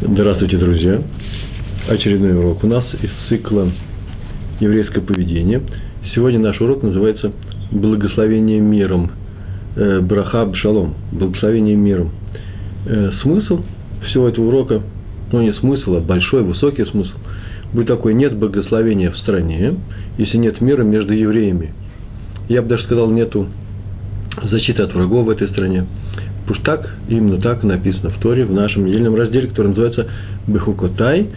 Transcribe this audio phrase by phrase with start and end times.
[0.00, 1.00] Здравствуйте, друзья!
[1.88, 3.70] Очередной урок у нас из цикла
[4.58, 5.62] «Еврейское поведение».
[6.14, 7.30] Сегодня наш урок называется
[7.70, 9.12] «Благословение миром».
[9.76, 10.94] Э, Браха шалом.
[11.12, 12.10] Благословение миром.
[12.86, 13.62] Э, смысл
[14.08, 14.82] всего этого урока,
[15.30, 17.12] ну не смысл, а большой, высокий смысл,
[17.72, 19.74] будет такой, нет благословения в стране,
[20.18, 21.72] если нет мира между евреями.
[22.48, 23.46] Я бы даже сказал, нету
[24.50, 25.86] защиты от врагов в этой стране–
[26.46, 30.06] Пусть так, именно так написано в Торе, в нашем недельном разделе, который называется
[30.46, 31.28] Бехукотай,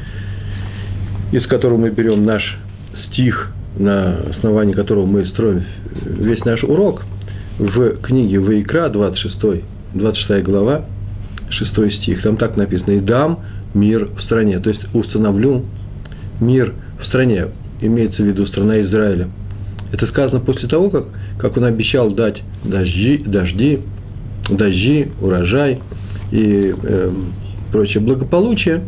[1.31, 2.43] из которого мы берем наш
[3.07, 5.63] стих, на основании которого мы строим
[6.03, 7.03] весь наш урок,
[7.57, 9.63] в книге Ваикра, 26,
[9.93, 10.85] 26 глава,
[11.49, 12.21] 6 стих.
[12.21, 13.39] Там так написано, «И дам
[13.73, 14.59] мир в стране».
[14.59, 15.65] То есть, установлю
[16.39, 17.47] мир в стране.
[17.81, 19.29] Имеется в виду страна Израиля.
[19.91, 21.05] Это сказано после того, как,
[21.39, 23.81] как он обещал дать дожди, дожди
[24.49, 25.79] дожди, урожай
[26.31, 27.11] и э,
[27.71, 28.83] прочее благополучие.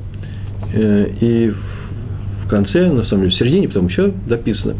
[0.74, 1.54] Э, и
[2.46, 4.76] в конце, на самом деле, в середине, потом еще дописано,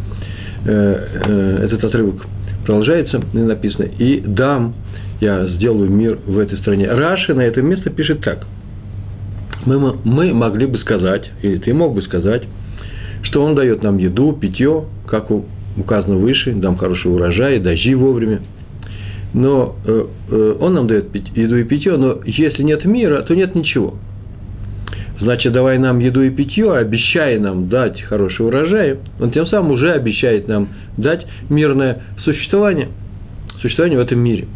[0.66, 2.26] э, э, этот отрывок
[2.66, 4.74] продолжается, и написано, и дам,
[5.22, 6.90] я сделаю мир в этой стране.
[6.90, 8.46] Раши на это место пишет так.
[9.66, 12.44] Мы, мы могли бы сказать, или ты мог бы сказать,
[13.24, 15.30] что он дает нам еду, питье, как
[15.78, 18.40] указано выше, дам хороший урожай, дожди вовремя–
[19.34, 23.56] но э, э, он нам дает еду и питье, но если нет мира, то нет
[23.56, 23.96] ничего.
[25.20, 29.92] Значит, давай нам еду и питье, обещай нам дать хороший урожай, он тем самым уже
[29.92, 32.88] обещает нам дать мирное существование,
[33.62, 34.48] существование в этом мире.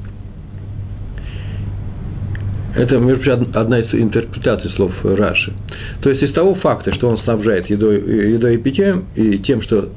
[2.75, 5.53] Это, между прочим, одна из интерпретаций слов Раши.
[6.01, 9.89] То есть, из того факта, что он снабжает едой, едой и питьем, и тем, что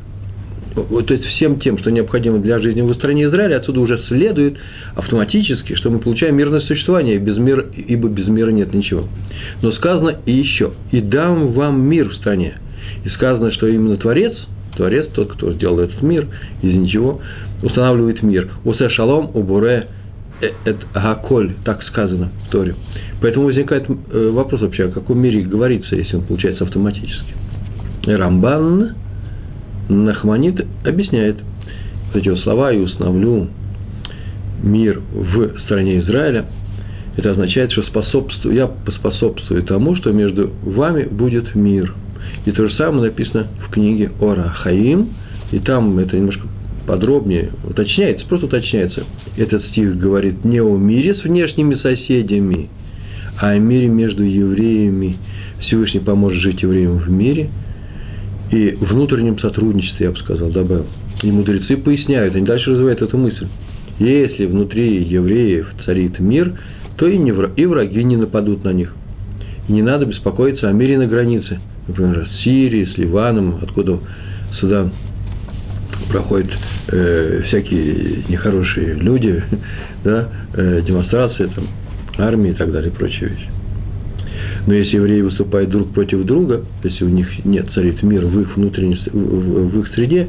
[0.84, 4.56] то есть всем тем, что необходимо для жизни в стране Израиля, отсюда уже следует
[4.94, 9.04] автоматически, что мы получаем мирное существование, без мира, ибо без мира нет ничего.
[9.62, 12.58] Но сказано и еще, и дам вам мир в стране.
[13.04, 14.34] И сказано, что именно Творец,
[14.77, 16.26] Творец, тот, кто сделал этот мир
[16.62, 17.20] из ничего,
[17.62, 18.48] устанавливает мир.
[18.65, 19.88] Усе шалом, убуре,
[20.41, 22.75] это гаколь, так сказано в Торе.
[23.22, 27.34] Поэтому возникает э, вопрос вообще, о каком мире говорится, если он получается автоматически.
[28.04, 28.94] Рамбан
[29.88, 31.36] Нахманит объясняет
[32.14, 33.48] эти слова «и установлю
[34.62, 36.47] мир в стране Израиля»,
[37.16, 41.94] это означает, что способствую, я поспособствую тому, что между вами будет мир.
[42.44, 45.08] И то же самое написано в книге Ора Хаим,
[45.50, 46.47] и там это немножко
[46.86, 49.04] подробнее уточняется, просто уточняется.
[49.36, 52.68] Этот стих говорит не о мире с внешними соседями,
[53.41, 55.16] а о мире между евреями.
[55.60, 57.50] Всевышний поможет жить евреям в мире–
[58.51, 60.87] и внутреннем сотрудничестве, я бы сказал, добавил.
[61.23, 63.47] И мудрецы поясняют, они дальше развивают эту мысль.
[63.99, 66.53] Если внутри евреев царит мир,
[66.97, 68.95] то и, не, и враги не нападут на них.
[69.69, 71.61] И не надо беспокоиться о мире на границе.
[71.89, 73.99] Например, с Сирией, с Ливаном, откуда
[74.61, 74.91] сюда
[76.11, 76.51] проходят
[76.89, 79.43] э, всякие нехорошие люди,
[80.05, 81.69] да, э, демонстрации, там,
[82.19, 83.49] армии и так далее, прочие вещи.
[84.67, 88.57] Но если евреи выступают друг против друга, если у них нет царит мир в их
[88.57, 90.29] внутренней, в их среде,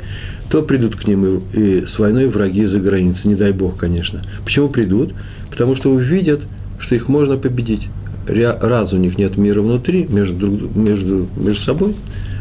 [0.49, 4.21] то придут к ним и, и с войной враги за границей, не дай бог, конечно.
[4.43, 5.13] Почему придут?
[5.49, 6.41] Потому что увидят,
[6.79, 7.87] что их можно победить.
[8.27, 11.95] Раз у них нет мира внутри, между, между, между собой,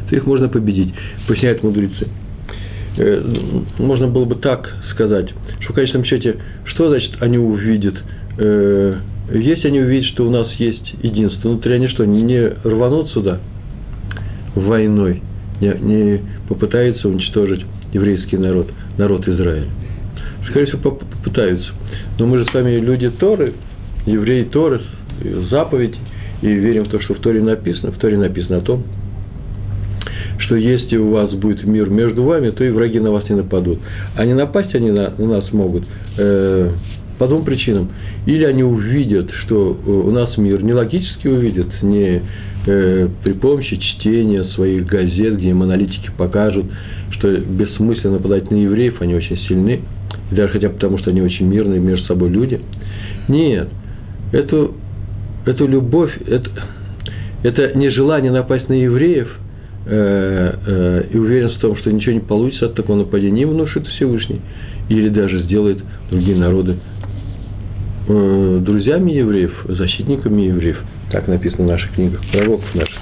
[0.08, 0.92] то их можно победить,
[1.26, 2.08] поясняют мудрецы.
[2.96, 3.22] Э,
[3.78, 5.28] можно было бы так сказать,
[5.60, 7.94] что в конечном счете, что значит они увидят
[8.38, 8.96] э,
[9.32, 13.40] если они увидят, что у нас есть единство внутри, они что, не, не рванут сюда
[14.54, 15.22] войной,
[15.60, 19.68] не, не попытаются уничтожить еврейский народ, народ Израиля?
[20.48, 21.68] Скорее всего, попытаются.
[22.18, 23.54] Но мы же с вами люди Торы,
[24.06, 24.80] евреи Торы,
[25.50, 25.94] заповедь,
[26.42, 27.92] и верим в то, что в Торе написано.
[27.92, 28.84] В Торе написано о том,
[30.38, 33.78] что если у вас будет мир между вами, то и враги на вас не нападут.
[34.14, 35.84] А не напасть они на, на нас могут
[36.18, 36.70] э,
[37.18, 37.90] по двум причинам.
[38.26, 42.22] Или они увидят, что э, у нас мир не логически увидят, не
[42.66, 46.66] э, при помощи чтения своих газет, где им аналитики покажут,
[47.12, 49.80] что бессмысленно нападать на евреев, они очень сильны,
[50.30, 52.60] даже хотя потому, что они очень мирные между собой люди.
[53.28, 53.68] Нет,
[54.32, 54.74] эту,
[55.46, 56.50] эту любовь, это,
[57.42, 59.28] это нежелание напасть на евреев
[59.86, 63.86] э, э, и уверенность в том, что ничего не получится от такого нападения, не внушит
[63.86, 64.40] Всевышний,
[64.88, 65.78] или даже сделает
[66.10, 66.76] другие народы
[68.06, 70.78] друзьями евреев, защитниками евреев.
[71.10, 73.00] Так написано в наших книгах, пророков наших.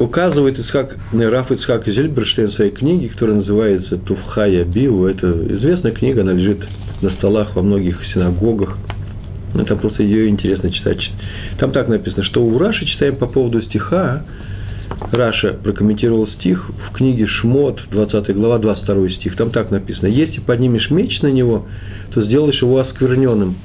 [0.00, 5.06] Указывает Исхак, Раф Ицхак Зельберштейн в своей книге, которая называется Туфхая Биу.
[5.06, 6.60] Это известная книга, она лежит
[7.02, 8.78] на столах во многих синагогах
[9.64, 10.98] там просто ее интересно читать.
[11.58, 14.22] Там так написано, что у Раши читаем по поводу стиха.
[15.12, 19.36] Раша прокомментировал стих в книге Шмот, 20 глава, 22 стих.
[19.36, 20.06] Там так написано.
[20.06, 21.66] Если поднимешь меч на него,
[22.12, 23.56] то сделаешь его оскверненным.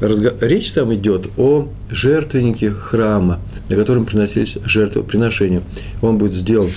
[0.00, 5.62] Речь там идет о жертвеннике храма, на котором приносились жертвоприношения.
[6.02, 6.70] Он будет сделан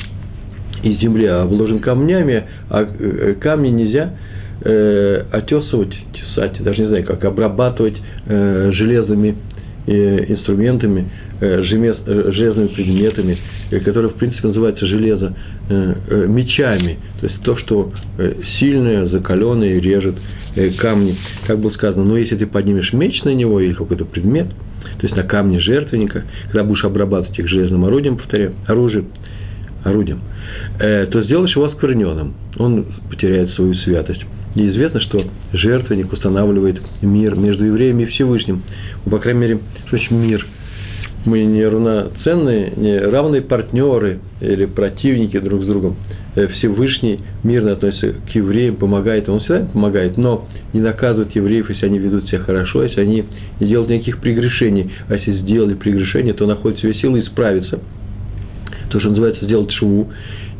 [0.83, 4.13] из земли, а обложен камнями, а э, камни нельзя
[4.61, 9.58] э, отесывать, тесать, даже не знаю, как обрабатывать э, железными э,
[9.89, 11.09] инструментами,
[11.41, 13.37] э, э, железными предметами,
[13.71, 15.33] э, которые, в принципе, называются железо,
[15.69, 20.15] э, э, мечами, то есть то, что э, сильное, закаленное режет
[20.55, 21.17] э, камни.
[21.47, 25.15] Как было сказано, но если ты поднимешь меч на него или какой-то предмет, то есть
[25.15, 29.07] на камне жертвенника, когда будешь обрабатывать их железным орудием, повторяю, оружием,
[29.83, 30.21] орудием,
[30.79, 32.33] э, то сделаешь его оскверненным.
[32.57, 34.23] Он потеряет свою святость.
[34.55, 35.23] И известно, что
[35.53, 38.63] жертвенник устанавливает мир между евреями и Всевышним.
[39.05, 40.45] Ну, по крайней мере, что мир?
[41.25, 45.97] Мы не равноценные, не равные партнеры или противники друг с другом.
[46.35, 51.87] Э, Всевышний мирно относится к евреям, помогает, он всегда помогает, но не наказывает евреев, если
[51.87, 53.25] они ведут себя хорошо, если они
[53.59, 54.91] не делают никаких прегрешений.
[55.09, 57.79] А если сделали прегрешение, то находят себе силы исправиться.
[58.89, 60.09] То, что называется сделать шву.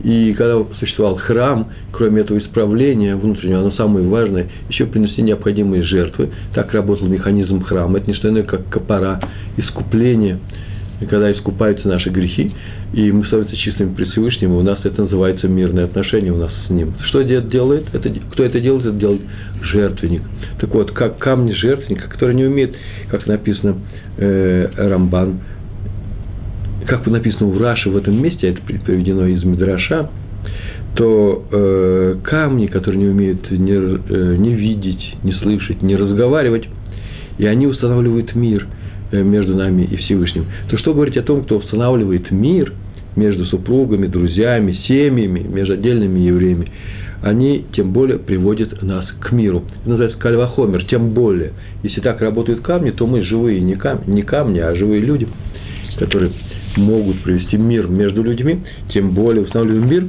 [0.04, 6.30] И когда существовал храм, кроме этого исправления внутреннего, оно самое важное, еще принести необходимые жертвы.
[6.54, 7.98] Так работал механизм храма.
[7.98, 9.20] Это не что иное, как копора,
[9.58, 10.40] искупление,
[11.10, 12.52] когда искупаются наши грехи,
[12.94, 16.70] и мы становимся чистыми при Всевышнем, у нас это называется мирное отношение у нас с
[16.70, 16.94] Ним.
[17.08, 17.88] Что дед делает?
[17.94, 18.86] Это, кто это делает?
[18.86, 19.22] Это делает
[19.62, 20.24] жертвенник.
[20.60, 22.76] Так вот, как камни жертвенника, который не умеет,
[23.10, 23.78] как написано
[24.18, 25.40] э, Рамбан,
[26.90, 30.10] как написано в Раше в этом месте, это приведено из Мидраша,
[30.96, 36.68] то э, камни, которые не умеют не, э, не видеть, не слышать, не разговаривать,
[37.38, 38.66] и они устанавливают мир
[39.12, 40.46] э, между нами и Всевышним.
[40.70, 42.74] То что говорить о том, кто устанавливает мир
[43.16, 46.72] между супругами, друзьями, семьями, между отдельными евреями,
[47.22, 49.64] они тем более приводят нас к миру.
[49.82, 51.52] Это называется кальвахомер, тем более.
[51.84, 55.28] Если так работают камни, то мы живые, не камни, не камни а живые люди,
[56.00, 56.32] которые
[56.80, 60.08] могут привести мир между людьми, тем более устанавливаем мир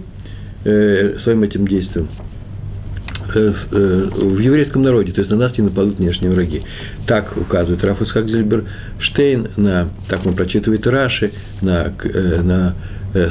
[0.65, 2.09] э, своим этим действием
[3.35, 6.63] э, э, в еврейском народе, то есть на нас не нападут внешние враги.
[7.07, 8.27] Так указывает Раф Исхак
[8.99, 11.93] Штейн, на, так он прочитывает Раши, на,
[12.43, 12.75] на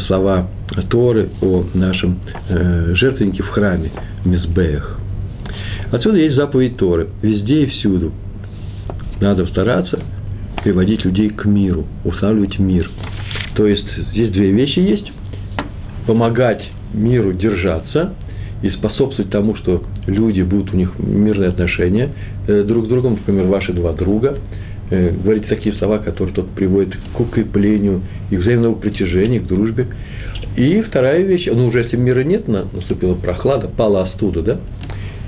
[0.08, 0.50] слова
[0.90, 2.20] Торы о нашем
[2.96, 3.92] жертвеннике в храме,
[4.26, 5.00] Мизбеях.
[5.92, 8.12] Отсюда есть заповедь Торы, везде и всюду.
[9.22, 10.00] Надо стараться
[10.64, 12.90] приводить людей к миру, устанавливать мир.
[13.56, 15.12] То есть здесь две вещи есть.
[16.08, 16.62] Помогать
[16.94, 18.14] миру держаться
[18.62, 22.10] и способствовать тому, что люди будут у них мирные отношения
[22.48, 24.38] э, друг с другом, например, ваши два друга,
[24.90, 28.02] э, говорить такие слова, которые тот приводит к укреплению
[28.32, 29.88] их взаимного притяжения, к дружбе.
[30.58, 34.60] И вторая вещь, ну уже если мира нет, наступила прохлада, пала остуда, да,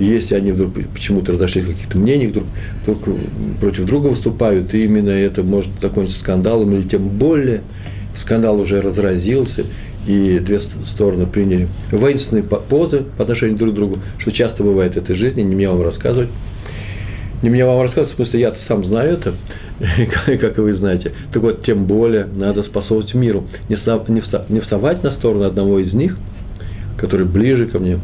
[0.05, 2.45] если они вдруг почему-то разошлись в каких-то мнениях, друг,
[2.85, 2.99] друг
[3.59, 7.61] против друга выступают, и именно это может закончиться скандалом, или тем более
[8.23, 9.65] скандал уже разразился,
[10.07, 10.61] и две
[10.93, 15.41] стороны приняли воинственные позы по отношению друг к другу, что часто бывает в этой жизни,
[15.41, 16.29] не мне вам рассказывать.
[17.43, 19.33] Не мне вам рассказывать, в смысле, я сам знаю это,
[20.39, 21.11] как и вы знаете.
[21.33, 23.45] Так вот, тем более надо способствовать миру.
[23.67, 23.75] Не
[24.61, 26.17] вставать на сторону одного из них,
[26.97, 27.99] который ближе ко мне,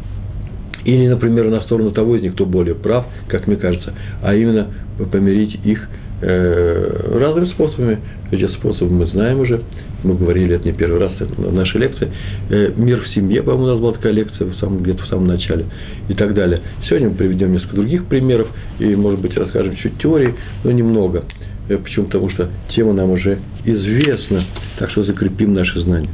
[0.88, 4.68] или, например, на сторону того из них, кто более прав, как мне кажется, а именно
[5.12, 5.86] помирить их
[6.22, 8.00] э, разными способами.
[8.32, 9.62] Эти способы мы знаем уже,
[10.04, 12.10] мы говорили это не первый раз в нашей лекции.
[12.50, 15.28] Э, мир в семье, по-моему, у нас была такая лекция в самом, где-то в самом
[15.28, 15.66] начале
[16.08, 16.62] и так далее.
[16.88, 18.48] Сегодня мы приведем несколько других примеров
[18.80, 21.26] и, может быть, расскажем чуть теории, но немного.
[21.68, 22.06] Э, почему?
[22.06, 24.46] Потому что тема нам уже известна,
[24.80, 26.10] так что закрепим наши знания.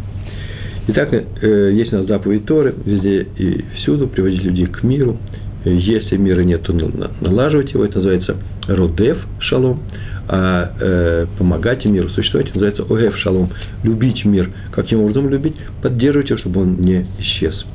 [0.85, 5.17] Итак, э, есть у нас заповедь Торы, везде и всюду приводить людей к миру.
[5.63, 6.73] Если мира нет, то
[7.21, 7.85] налаживать его.
[7.85, 8.35] Это называется
[8.67, 9.79] родев шалом.
[10.27, 13.49] А э, помогать миру существовать это называется огев шалом.
[13.83, 14.49] Любить мир.
[14.71, 15.55] Каким образом любить?
[15.81, 17.65] Поддерживать его, чтобы он не исчез.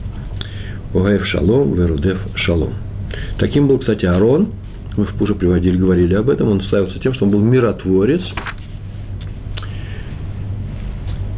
[0.92, 2.74] Огев шалом, верудев шалом.
[3.38, 4.48] Таким был, кстати, Аарон.
[4.98, 6.50] Мы уже приводили, говорили об этом.
[6.50, 8.20] Он славился тем, что он был миротворец–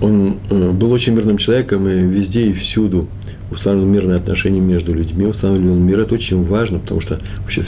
[0.01, 3.09] он э, был очень мирным человеком и везде и всюду
[3.51, 6.01] устанавливал мирные отношения между людьми, устанавливал мир.
[6.01, 7.65] Это очень важно, потому что вообще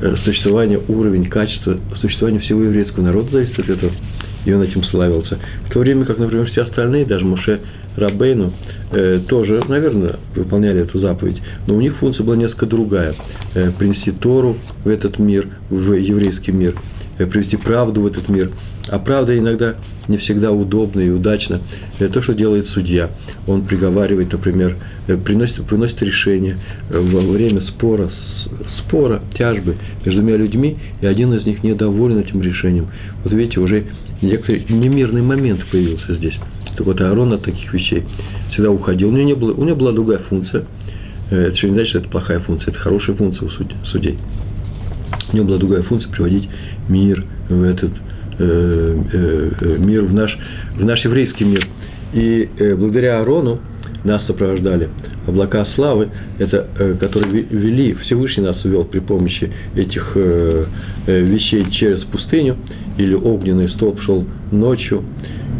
[0.00, 3.92] э, существование, уровень, качество существования всего еврейского народа зависит от этого.
[4.44, 5.38] и он этим славился.
[5.68, 7.60] В то время как, например, все остальные, даже Муше
[7.96, 8.52] Рабейну,
[8.92, 13.14] э, тоже, наверное, выполняли эту заповедь, но у них функция была несколько другая.
[13.54, 16.74] Э, принести Тору в этот мир, в еврейский мир,
[17.24, 18.50] привести правду в этот мир.
[18.88, 19.76] А правда иногда
[20.08, 21.60] не всегда удобно и удачно.
[21.98, 23.10] Это то, что делает судья.
[23.46, 24.76] Он приговаривает, например,
[25.08, 26.58] э, приносит, приносит решение
[26.90, 28.10] э, во время спора,
[28.78, 32.88] спора, тяжбы между двумя людьми, и один из них недоволен этим решением.
[33.24, 33.84] Вот видите, уже
[34.22, 36.34] некоторый немирный момент появился здесь.
[36.76, 38.04] Так вот, Аарон от таких вещей
[38.52, 39.08] всегда уходил.
[39.08, 40.64] У него, не было, у него была другая функция.
[41.30, 44.18] Э, это еще не значит, что это плохая функция, это хорошая функция у судей.
[45.32, 46.48] У него была другая функция приводить
[46.88, 47.90] мир в этот
[48.38, 50.36] э, э, мир, в наш,
[50.76, 51.66] в наш еврейский мир.
[52.12, 53.58] И благодаря Аарону
[54.04, 54.88] нас сопровождали
[55.26, 56.68] облака славы, это,
[57.00, 62.56] которые вели, Всевышний нас вел при помощи этих вещей через пустыню,
[62.96, 65.02] или огненный столб шел ночью,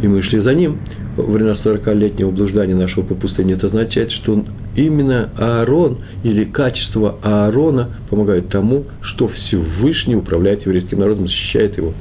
[0.01, 0.77] и мы шли за ним–
[1.17, 4.43] во время 40-летнего блуждания нашего по пустыне, это означает, что
[4.75, 11.93] именно Аарон или качество Аарона помогает тому, что Всевышний управляет еврейским народом, защищает его.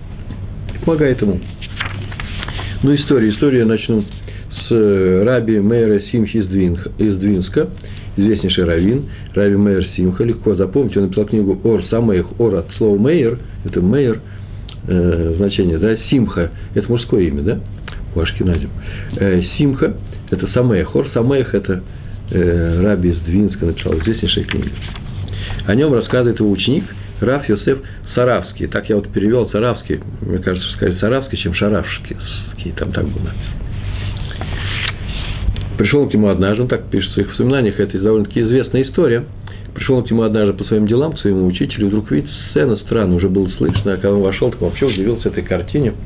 [0.84, 1.40] Помогает ему.
[2.82, 3.30] Ну, история.
[3.30, 6.46] Историю я начну с э, раби Мейра Симхи из,
[7.16, 7.68] Двинска,
[8.16, 12.98] известнейший раввин, раби Мейер Симха, легко запомнить, он написал книгу Ор Самех, Ор от слова
[12.98, 14.20] Мейер, это Мейер,
[14.88, 17.60] э, значение, да, Симха, это мужское имя, да,
[18.16, 18.70] у Ашкиназим.
[19.16, 19.94] Э, Симха–
[20.30, 20.88] это Самех.
[20.88, 21.82] Хор Самех– это
[22.30, 24.70] э, Раби из Двинска написал известнейшая книга.
[25.66, 26.84] О нем рассказывает его ученик
[27.20, 27.78] Раф Йосеф
[28.14, 28.66] Саравский.
[28.66, 30.00] Так я вот перевел Саравский.
[30.22, 32.16] Мне кажется, что сказать Саравский, чем Шаравский.
[32.76, 33.32] Там так было
[35.78, 39.24] Пришел к нему однажды, он так пишет в своих воспоминаниях, это довольно-таки известная история.
[39.74, 43.16] Пришел к нему однажды по своим делам, к своему учителю, и вдруг видит сцена странная,
[43.16, 45.92] уже было слышно, а когда он вошел, так вообще удивился этой картине–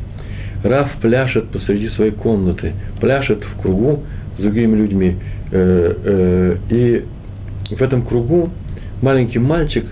[0.63, 4.03] Раф пляшет посреди своей комнаты, пляшет в кругу
[4.39, 5.17] с другими людьми.
[5.53, 7.05] Э, э, и
[7.75, 8.51] в этом кругу
[9.01, 9.87] маленький мальчик,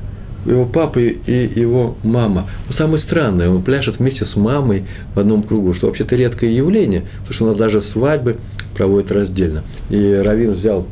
[0.44, 2.50] его папа и его мама.
[2.68, 4.84] Но самое странное, он пляшет вместе с мамой
[5.14, 8.36] в одном кругу, что вообще-то редкое явление, потому что у нас даже свадьбы
[8.74, 9.64] проводят раздельно.
[9.90, 10.86] И Равин взял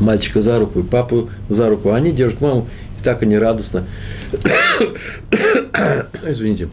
[0.00, 2.68] мальчика за руку и папу за руку, а они держат маму,
[3.00, 3.84] и так они радостно.
[6.26, 6.68] Извините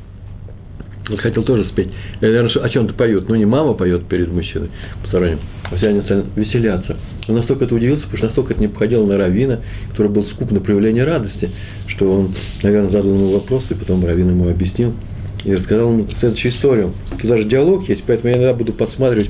[1.10, 1.90] вот хотел тоже спеть.
[2.22, 3.28] Я, наверное, о чем-то поет.
[3.28, 4.70] Ну, не мама поет перед мужчиной
[5.02, 6.02] посторонним, а все они
[6.36, 6.98] веселятся.
[7.28, 9.60] Он настолько это удивился, потому что настолько это не походило на Равина,
[9.92, 11.50] который был скуп на проявление радости,
[11.88, 14.94] что он, наверное, задал ему вопрос, и потом Равин ему объяснил
[15.44, 16.94] и рассказал ему следующую историю.
[17.12, 19.30] Тут даже диалог есть, поэтому я иногда буду подсматривать.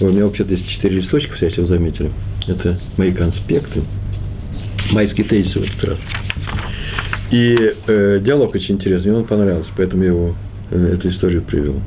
[0.00, 2.10] У меня вообще-то есть четыре листочка, если вы заметили.
[2.48, 3.82] Это мои конспекты.
[4.90, 5.98] Майские тезисы в этот раз.
[7.30, 7.56] И
[7.86, 10.34] э, диалог очень интересный, он понравился, поэтому я его
[10.70, 11.80] эту историю привел.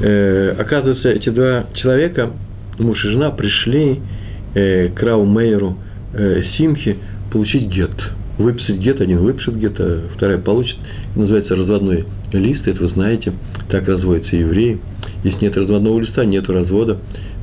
[0.00, 2.30] Э, оказывается, эти два человека,
[2.78, 4.00] муж и жена, пришли
[4.54, 5.78] э, к Рау Мейеру
[6.12, 6.96] э, Симхи
[7.32, 7.90] получить гет.
[8.38, 10.76] Выписать гет, один выпишет гет, а вторая получит.
[11.14, 13.32] Называется разводной лист, это вы знаете,
[13.70, 14.78] так разводятся евреи.
[15.24, 16.98] Если нет разводного листа, нет развода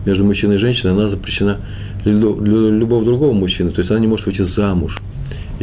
[0.06, 1.60] между мужчиной и женщиной, она запрещена
[2.04, 4.96] для любого другого мужчины, то есть она не может выйти замуж.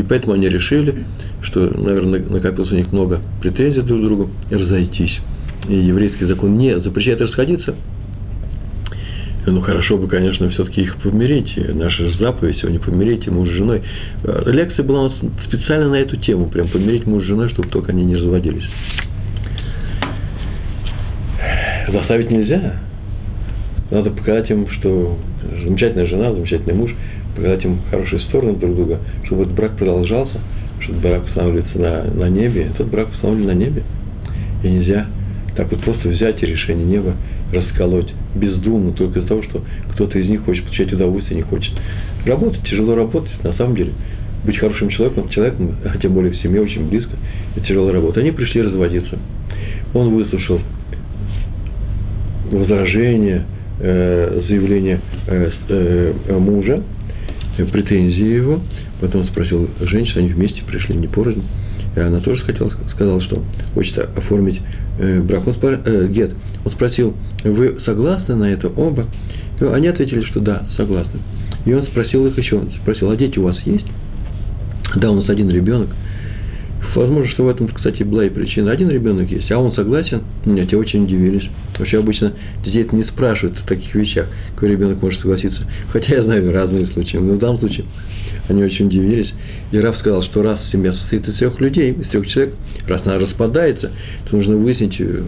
[0.01, 1.05] И поэтому они решили,
[1.43, 5.21] что, наверное, накопилось у них много претензий друг к другу, разойтись.
[5.69, 7.75] И еврейский закон не запрещает расходиться.
[9.45, 11.55] Ну, хорошо бы, конечно, все-таки их помирить.
[11.75, 13.83] Наша заповедь сегодня помирить муж с женой.
[14.25, 17.69] Э, лекция была у нас специально на эту тему, прям помирить муж с женой, чтобы
[17.69, 18.65] только они не разводились.
[21.93, 22.81] Заставить нельзя.
[23.91, 25.19] Надо показать им, что
[25.63, 26.95] замечательная жена, замечательный муж,
[27.41, 30.41] показать им хорошие стороны друг друга, чтобы этот брак продолжался–
[30.81, 33.83] что брак устанавливается на, на небе, этот брак установлен на небе.
[34.63, 35.07] И нельзя
[35.57, 37.15] так вот просто взять и решение неба
[37.53, 41.73] расколоть бездумно только из-за того, что кто-то из них хочет получать удовольствие, не хочет.
[42.25, 43.93] Работать, тяжело работать, на самом деле.
[44.45, 47.11] Быть хорошим человеком, человеком, а тем более в семье, очень близко,
[47.57, 48.21] это тяжелая работа.
[48.21, 49.19] Они пришли разводиться.
[49.93, 50.61] Он выслушал
[52.51, 53.45] возражение,
[53.81, 56.83] э, заявление э, э, мужа,
[57.67, 58.61] претензии его,
[59.01, 61.43] Потом спросил женщину, они вместе пришли, не порознь.
[61.97, 63.43] И она тоже хотела, сказала, что
[63.75, 64.61] хочет оформить
[64.99, 65.47] э, брак.
[65.47, 66.33] Он спор, э, гет.
[66.65, 69.07] Он спросил, вы согласны на это оба?
[69.61, 71.19] И они ответили, что да, согласны.
[71.65, 73.87] И он спросил их еще, спросил, а дети у вас есть?
[74.97, 75.89] Да, у нас один ребенок.
[76.95, 78.73] Возможно, что в этом, кстати, была и причина.
[78.73, 80.23] Один ребенок есть, а он согласен.
[80.45, 81.49] Меня те очень удивились.
[81.79, 82.33] Вообще обычно
[82.65, 85.63] детей это не спрашивают о таких вещах, какой ребенок может согласиться.
[85.93, 87.17] Хотя я знаю разные случаи.
[87.17, 87.85] Но в данном случае
[88.49, 89.33] они очень удивились.
[89.71, 92.55] И Раф сказал, что раз семья состоит из трех людей, из трех человек,
[92.87, 93.93] раз она распадается,
[94.29, 95.23] то нужно выяснить, э,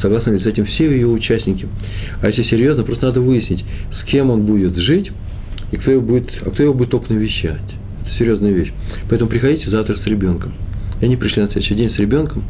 [0.00, 1.66] согласны ли с этим все ее участники.
[2.22, 3.64] А если серьезно, просто надо выяснить,
[4.00, 5.10] с кем он будет жить,
[5.72, 7.60] и кто его будет, а кто его будет только навещать.
[8.04, 8.72] Это серьезная вещь.
[9.08, 10.52] Поэтому приходите завтра с ребенком.
[11.00, 12.42] И они пришли на следующий день с ребенком.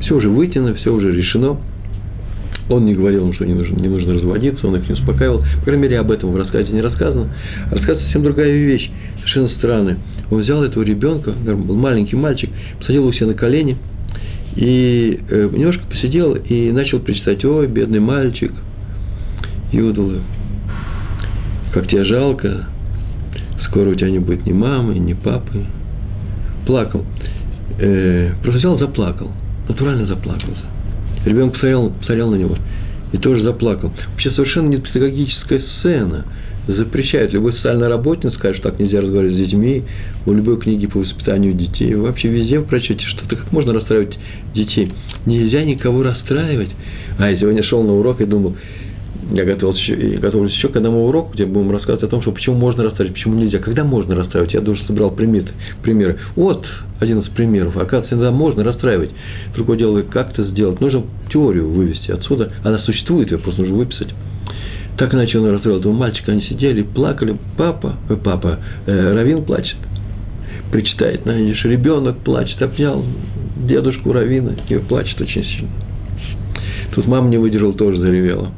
[0.00, 1.58] Все уже вытяно, все уже решено.
[2.68, 5.44] Он не говорил им, что не нужно, не нужно разводиться, он их не успокаивал.
[5.58, 7.28] По крайней мере, об этом в рассказе не рассказано.
[7.70, 9.98] Рассказ совсем другая вещь, совершенно странная.
[10.30, 13.76] Он взял этого ребенка, был маленький мальчик, посадил его себе на колени,
[14.56, 18.52] и э, немножко посидел и начал причитать, ой, бедный мальчик,
[19.72, 20.20] Юдала,
[21.72, 22.66] как тебе жалко,
[23.66, 25.64] скоро у тебя не будет ни мамы, ни папы.
[26.66, 27.04] Плакал.
[27.78, 29.30] Э, взял, заплакал.
[29.68, 30.62] Натурально заплакался.
[31.24, 32.56] Ребенок посмотрел, посмотрел на него
[33.12, 33.92] и тоже заплакал.
[34.10, 36.24] Вообще совершенно не педагогическая сцена.
[36.66, 37.32] Запрещает.
[37.32, 39.84] Любой социальный работник скажет, что так нельзя разговаривать с детьми.
[40.26, 41.94] У любой книги по воспитанию детей.
[41.94, 44.18] Вообще везде в прочете, что-то как можно расстраивать
[44.54, 44.92] детей.
[45.26, 46.70] Нельзя никого расстраивать.
[47.18, 48.56] А я сегодня шел на урок и думал,
[49.32, 52.32] я готовился еще, и готовлюсь еще к одному уроку, где будем рассказывать о том, что
[52.32, 54.52] почему можно расстраивать, почему нельзя, когда можно расстраивать.
[54.52, 55.48] Я даже собрал примеры.
[55.82, 56.18] примеры.
[56.36, 56.66] Вот
[57.00, 57.76] один из примеров.
[57.76, 59.10] Оказывается, иногда можно расстраивать.
[59.54, 60.80] Другое дело, как это сделать.
[60.80, 62.52] Нужно теорию вывести отсюда.
[62.62, 64.08] Она существует, ее просто нужно выписать.
[64.96, 66.32] Так иначе он расстроил этого мальчика.
[66.32, 67.36] Они сидели, плакали.
[67.56, 69.76] Папа, э, папа, э, Равин плачет.
[70.70, 73.04] Причитает, знаешь, ребенок плачет, обнял
[73.56, 75.70] дедушку Равина и плачет очень сильно.
[76.94, 78.50] Тут мама не выдержала, тоже заревела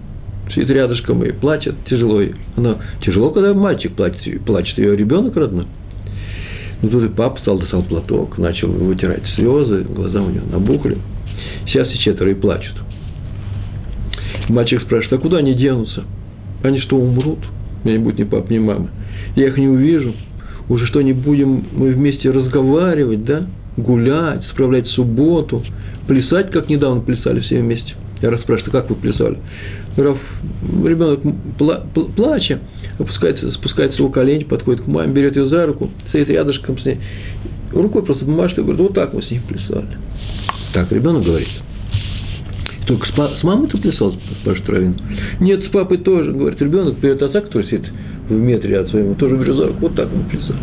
[0.54, 2.22] сидит рядышком и плачет тяжело.
[2.56, 5.66] Она тяжело, когда мальчик плачет, плачет ее ребенок родной.
[6.82, 10.98] Ну, тут и папа стал, достал платок, начал вытирать слезы, глаза у него набухли.
[11.66, 12.74] Сейчас все четверо и плачут.
[14.48, 16.04] Мальчик спрашивает, а куда они денутся?
[16.62, 17.38] Они что, умрут?
[17.82, 18.88] У меня не будет ни папы, ни мамы.
[19.36, 20.14] Я их не увижу.
[20.68, 23.46] Уже что, не будем мы вместе разговаривать, да?
[23.76, 25.62] Гулять, справлять субботу,
[26.06, 27.94] плясать, как недавно плясали все вместе.
[28.22, 29.38] Я расспрашиваю, как вы плясали?
[29.96, 30.18] Раф,
[30.84, 31.20] ребенок
[31.58, 31.84] пла,
[32.16, 32.60] плача,
[32.98, 36.98] опускается, спускается его колени, подходит к маме, берет ее за руку, стоит рядышком с ней,
[37.72, 39.98] рукой просто бумажкой говорит, вот так мы с ним плясали.
[40.72, 41.48] Так, ребенок говорит.
[42.86, 44.96] Только с, с мамой ты плясал, спрашивает Равин.
[45.40, 47.86] Нет, с папой тоже, говорит ребенок, перед отца, который сидит
[48.28, 50.58] в метре от своего, тоже берет за руку, вот так мы плясали.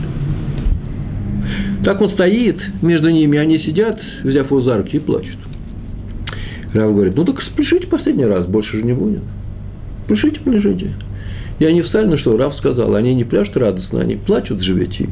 [1.83, 5.37] Так он стоит между ними, они сидят, взяв его за руки, и плачут.
[6.73, 9.21] Рав говорит, ну так спешите последний раз, больше же не будет.
[10.05, 10.91] Спешите, пляжите.
[11.59, 15.09] И они встали, ну что, Рав сказал, они не пляшут радостно, они плачут и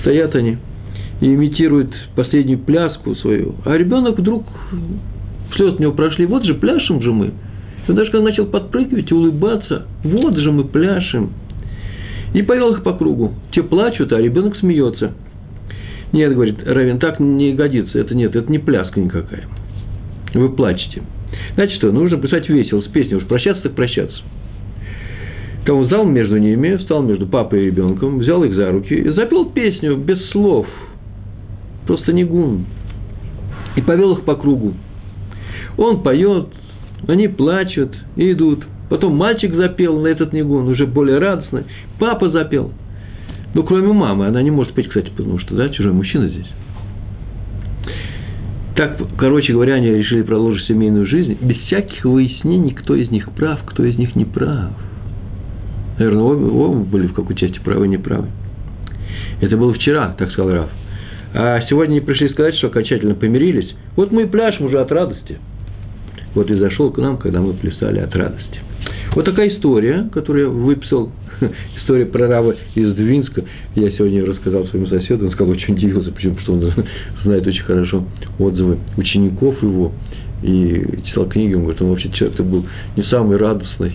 [0.00, 0.58] стоят они
[1.20, 3.54] и имитируют последнюю пляску свою.
[3.64, 4.44] А ребенок вдруг,
[5.54, 7.32] слезы от него прошли, вот же пляшем же мы.
[7.88, 11.30] И даже когда начал подпрыгивать и улыбаться, вот же мы пляшем.
[12.34, 13.32] И повел их по кругу.
[13.52, 15.12] Те плачут, а ребенок смеется.
[16.12, 17.98] Нет, говорит Равин, так не годится.
[17.98, 19.44] Это нет, это не пляска никакая
[20.34, 21.02] вы плачете.
[21.54, 24.22] Значит что, нужно писать весело, с песней, уж прощаться так прощаться.
[25.64, 29.08] Там он встал между ними, встал между папой и ребенком, взял их за руки и
[29.10, 30.66] запел песню без слов,
[31.86, 32.64] просто не гун,
[33.76, 34.74] и повел их по кругу.
[35.76, 36.48] Он поет,
[37.06, 38.64] они плачут и идут.
[38.88, 41.64] Потом мальчик запел на этот негун, уже более радостный.
[41.98, 42.72] Папа запел.
[43.54, 46.50] Ну, кроме мамы, она не может петь, кстати, потому что, да, чужой мужчина здесь.
[48.74, 53.60] Так, короче говоря, они решили продолжить семейную жизнь без всяких выяснений, кто из них прав,
[53.64, 54.70] кто из них не прав.
[55.98, 58.28] Наверное, оба, оба были в какой части правы и неправы.
[59.40, 60.70] Это было вчера, так сказал Раф.
[61.34, 63.74] А сегодня они пришли сказать, что окончательно помирились.
[63.96, 65.38] Вот мы и пляшем уже от радости.
[66.34, 68.60] Вот и зашел к нам, когда мы плясали от радости.
[69.14, 71.10] Вот такая история, которую я выписал
[71.78, 73.44] история про раба из Двинска.
[73.74, 76.72] Я сегодня рассказал своему соседу, он сказал, очень удивился, почему, что он
[77.24, 78.04] знает очень хорошо
[78.38, 79.92] отзывы учеников его
[80.42, 82.64] и читал книги, он говорит, он вообще человек был
[82.96, 83.92] не самый радостный.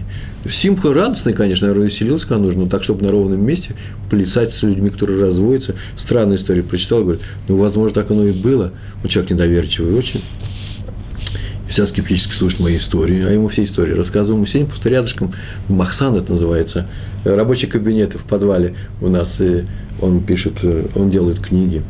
[0.62, 3.74] Симха радостный, конечно, наверное, веселился, когда нужно, но так, чтобы на ровном месте
[4.10, 5.74] плясать с людьми, которые разводятся.
[6.04, 8.74] Странную историю прочитал, говорит, ну, возможно, так оно и было.
[9.02, 10.22] Он человек недоверчивый очень
[11.74, 14.38] всегда скептически слушает мои истории, а ему все истории рассказываю.
[14.38, 15.34] Мы сидим просто рядышком,
[15.70, 16.88] Махсан это называется,
[17.24, 19.66] рабочий кабинет в подвале у нас, и
[20.02, 20.54] он пишет,
[20.96, 21.82] он делает книги,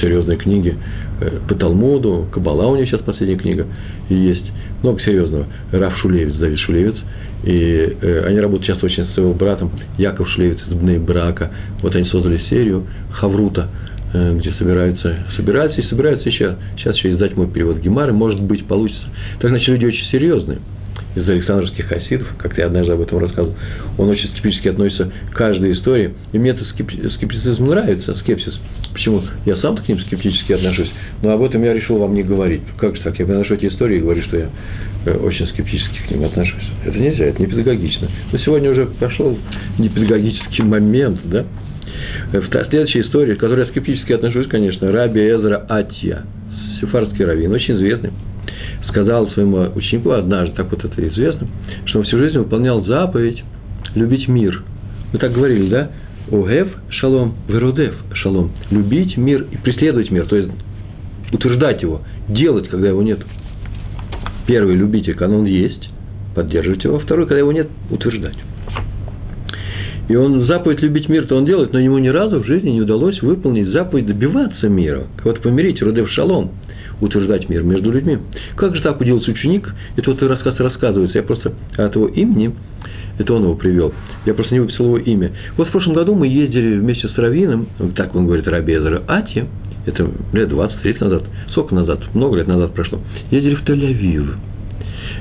[0.00, 0.76] серьезные книги
[1.20, 3.66] э, по Талмуду, Кабала у него сейчас последняя книга
[4.08, 4.44] есть,
[4.82, 5.46] много серьезного.
[5.72, 6.94] Раф Шулевец, Давид Шулевец,
[7.44, 11.50] и э, они работают сейчас очень с своим братом Яков Шлевец из Бней Брака.
[11.82, 13.68] Вот они создали серию Хаврута,
[14.12, 18.66] э, где собираются, собираются и собираются еще, сейчас еще издать мой перевод Гемары, может быть,
[18.66, 19.04] получится.
[19.40, 20.58] Так, значит, люди очень серьезные
[21.16, 23.56] из Александрских хасидов, как я однажды об этом рассказывал,
[23.96, 26.12] он очень скептически относится к каждой истории.
[26.32, 28.54] И мне этот скептицизм нравится, скепсис.
[28.92, 29.22] Почему?
[29.46, 30.90] Я сам к ним скептически отношусь,
[31.22, 32.62] но об этом я решил вам не говорить.
[32.78, 33.18] Как же так?
[33.18, 34.50] Я приношу эти истории и говорю, что я
[35.06, 36.64] э, очень скептически к ним отношусь.
[36.84, 38.10] Это нельзя, это не педагогично.
[38.32, 39.38] Но сегодня уже пошел
[39.78, 41.46] непедагогический момент, да?
[42.32, 46.24] Э, следующая история, к которой я скептически отношусь, конечно, Раби Эзра Атья,
[46.80, 48.10] сефардский раввин, очень известный
[48.88, 51.46] сказал своему ученику однажды, так вот это известно,
[51.86, 53.42] что он всю жизнь выполнял заповедь
[53.94, 54.62] любить мир.
[55.12, 55.90] Мы так говорили, да?
[56.30, 58.50] Огев шалом, верудев шалом.
[58.70, 60.50] Любить мир и преследовать мир, то есть
[61.32, 63.20] утверждать его, делать, когда его нет.
[64.46, 65.90] Первый– любите, когда он есть,
[66.34, 66.98] поддерживать его.
[66.98, 68.36] Второй– когда его нет, утверждать.
[70.08, 72.80] И он заповедь любить мир, то он делает, но ему ни разу в жизни не
[72.80, 75.06] удалось выполнить заповедь добиваться мира.
[75.16, 76.52] Кого-то помирить, родев шалом
[77.00, 78.18] утверждать мир между людьми.
[78.56, 79.68] Как же так удивился ученик?
[79.96, 81.18] Это вот рассказ рассказывается.
[81.18, 82.54] Я просто от его имени,
[83.18, 83.92] это он его привел.
[84.24, 85.32] Я просто не выписал его имя.
[85.56, 89.46] Вот в прошлом году мы ездили вместе с Равином, так он говорит, Раби Эзера Ати,
[89.86, 94.36] это лет 20-30 назад, сколько назад, много лет назад прошло, ездили в Тель-Авив.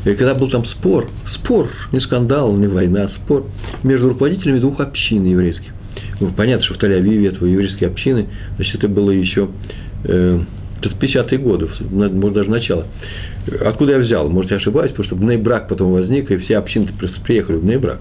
[0.06, 3.46] И когда был там спор, спор, не скандал, не война, спор
[3.84, 5.72] между руководителями двух общин еврейских.
[6.20, 9.50] Ну, понятно, что в Тель-Авиве это еврейские общины, значит, это было еще
[10.04, 10.40] э,
[10.86, 12.86] это 50-е годы, может, даже начало.
[13.62, 14.30] Откуда я взял?
[14.30, 16.90] Может, я ошибаюсь, потому что Бнейбрак потом возник, и все общины
[17.24, 18.00] приехали в Бнейбрак.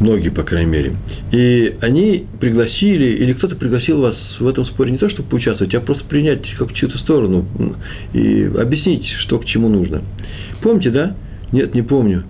[0.00, 0.96] Многие, по крайней мере.
[1.30, 5.80] И они пригласили, или кто-то пригласил вас в этом споре не то, чтобы поучаствовать, а
[5.80, 7.44] просто принять как чью-то сторону
[8.14, 10.00] и объяснить, что к чему нужно.
[10.62, 11.16] Помните, да?
[11.52, 12.24] Нет, не помню.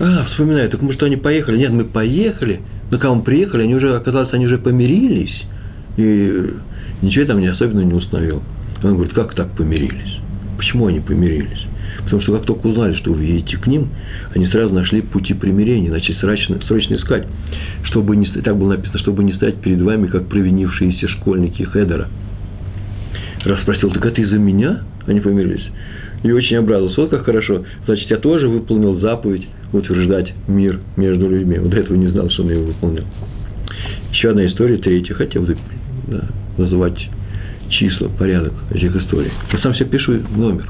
[0.00, 1.58] А, вспоминаю, так мы что, они поехали?
[1.58, 5.34] Нет, мы поехали, но когда мы приехали, они уже, оказалось, они уже помирились.
[5.98, 6.46] И
[7.02, 8.42] ничего там не особенно не установил.
[8.82, 10.18] Он говорит, как так помирились?
[10.56, 11.66] Почему они помирились?
[12.04, 13.88] Потому что как только узнали, что вы едете к ним,
[14.34, 17.26] они сразу нашли пути примирения, начали срочно, срочно искать,
[17.84, 22.08] чтобы не, так было написано, чтобы не стать перед вами, как провинившиеся школьники Хедера.
[23.44, 25.64] Раз спросил, так это из-за меня они помирились?
[26.22, 27.00] И очень обрадовался.
[27.00, 27.64] Вот как хорошо.
[27.84, 31.58] Значит, я тоже выполнил заповедь утверждать мир между людьми.
[31.58, 33.04] Вот этого не знал, что он его выполнял.
[34.12, 35.56] Еще одна история, третья, хотя бы
[36.06, 36.98] да, называть
[37.70, 39.32] числа, порядок этих историй.
[39.52, 40.68] Я сам себе пишу номер.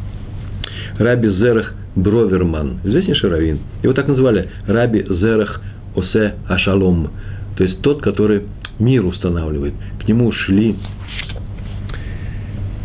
[0.99, 2.81] Раби Зерах Броверман.
[2.85, 3.59] Известнейший раввин.
[3.83, 5.61] Его так называли Раби Зерах
[5.97, 7.11] Осе Ашалом.
[7.57, 8.43] То есть тот, который
[8.79, 9.75] мир устанавливает.
[10.03, 10.77] К нему шли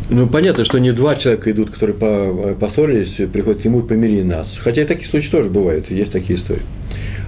[0.10, 4.47] ну, понятно, что не два человека идут, которые поссорились, приходят к нему и помири нас.
[4.62, 6.62] Хотя и такие случаи тоже бывают, есть такие истории.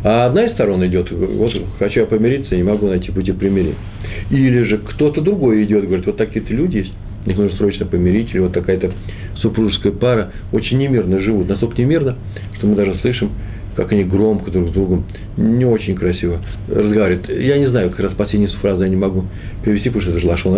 [0.03, 3.75] А одна из сторон идет, вот хочу я помириться, не могу найти пути примирения.
[4.29, 6.93] Или же кто-то другой идет, говорит, вот такие-то люди есть,
[7.25, 8.91] их нужно срочно помирить, или вот такая-то
[9.35, 12.15] супружеская пара очень немирно живут, настолько немирно,
[12.57, 13.31] что мы даже слышим,
[13.75, 15.05] как они громко друг с другом,
[15.37, 17.29] не очень красиво разговаривают.
[17.29, 19.25] Я не знаю, как раз последнюю фразу я не могу
[19.63, 20.57] перевести, потому что это же лашон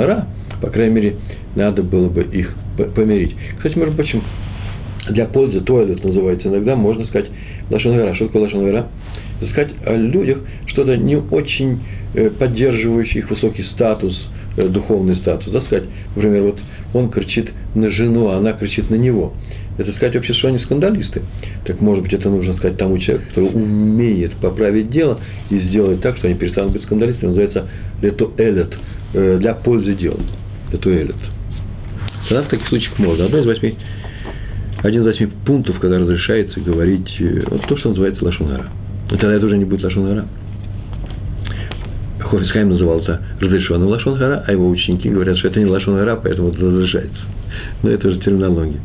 [0.62, 1.16] по крайней мере,
[1.56, 2.54] надо было бы их
[2.96, 3.36] помирить.
[3.58, 4.22] Кстати, между прочим,
[5.10, 7.28] для пользы туалет называется иногда, можно сказать,
[7.72, 8.86] лашон Что такое лашон
[9.48, 11.80] сказать о людях что-то не очень
[12.14, 14.16] э, поддерживающее их высокий статус,
[14.58, 15.52] э, духовный статус.
[15.52, 16.60] Да, сказать, например, вот
[16.94, 19.34] он кричит на жену, а она кричит на него.
[19.78, 21.22] Это сказать вообще, что они скандалисты.
[21.66, 26.18] Так может быть, это нужно сказать тому человеку, который умеет поправить дело и сделать так,
[26.18, 27.30] что они перестанут быть скандалистами.
[27.30, 27.68] Называется
[28.02, 28.74] лето элет
[29.14, 30.20] э, для пользы дела.
[30.72, 31.16] Лето элет.
[32.28, 33.26] Тогда в таких случаях можно.
[33.26, 33.76] Одно из восьми,
[34.84, 37.10] один из восьми пунктов, когда разрешается говорить
[37.50, 38.70] вот то, что называется лошонара.
[39.12, 40.26] Но тогда это уже не будет Лашон Гара.
[42.20, 46.50] Хофицхайм назывался разрешенным Лашон Гара, а его ученики говорят, что это не Лашон Гара, поэтому
[46.50, 47.22] это разрешается.
[47.84, 48.80] Но это уже терминология.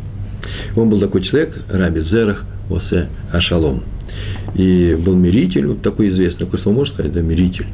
[0.75, 3.85] Он был такой человек, Раби Зерах Осе Ашалом.
[4.55, 7.67] И был миритель, вот такой известный, такой слово можно сказать, да, миритель.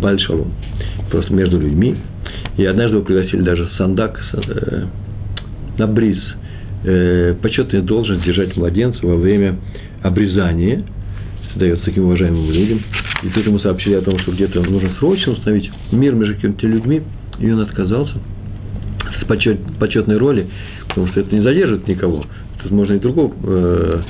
[0.00, 0.20] Баль.
[1.10, 1.96] Просто между людьми.
[2.58, 4.84] И однажды его пригласили даже Сандак э,
[5.78, 6.18] на бриз.
[6.84, 9.56] Э, почетная должность держать младенца во время
[10.02, 10.84] обрезания–
[11.56, 12.80] дается таким уважаемым людям.
[13.22, 17.02] И тут ему сообщили о том, что где-то нужно срочно установить мир между какими-то людьми,
[17.38, 18.14] и он отказался
[19.20, 20.46] с почет, почетной роли,
[20.88, 22.24] потому что это не задержит никого.
[22.62, 24.00] Тут можно и другого э,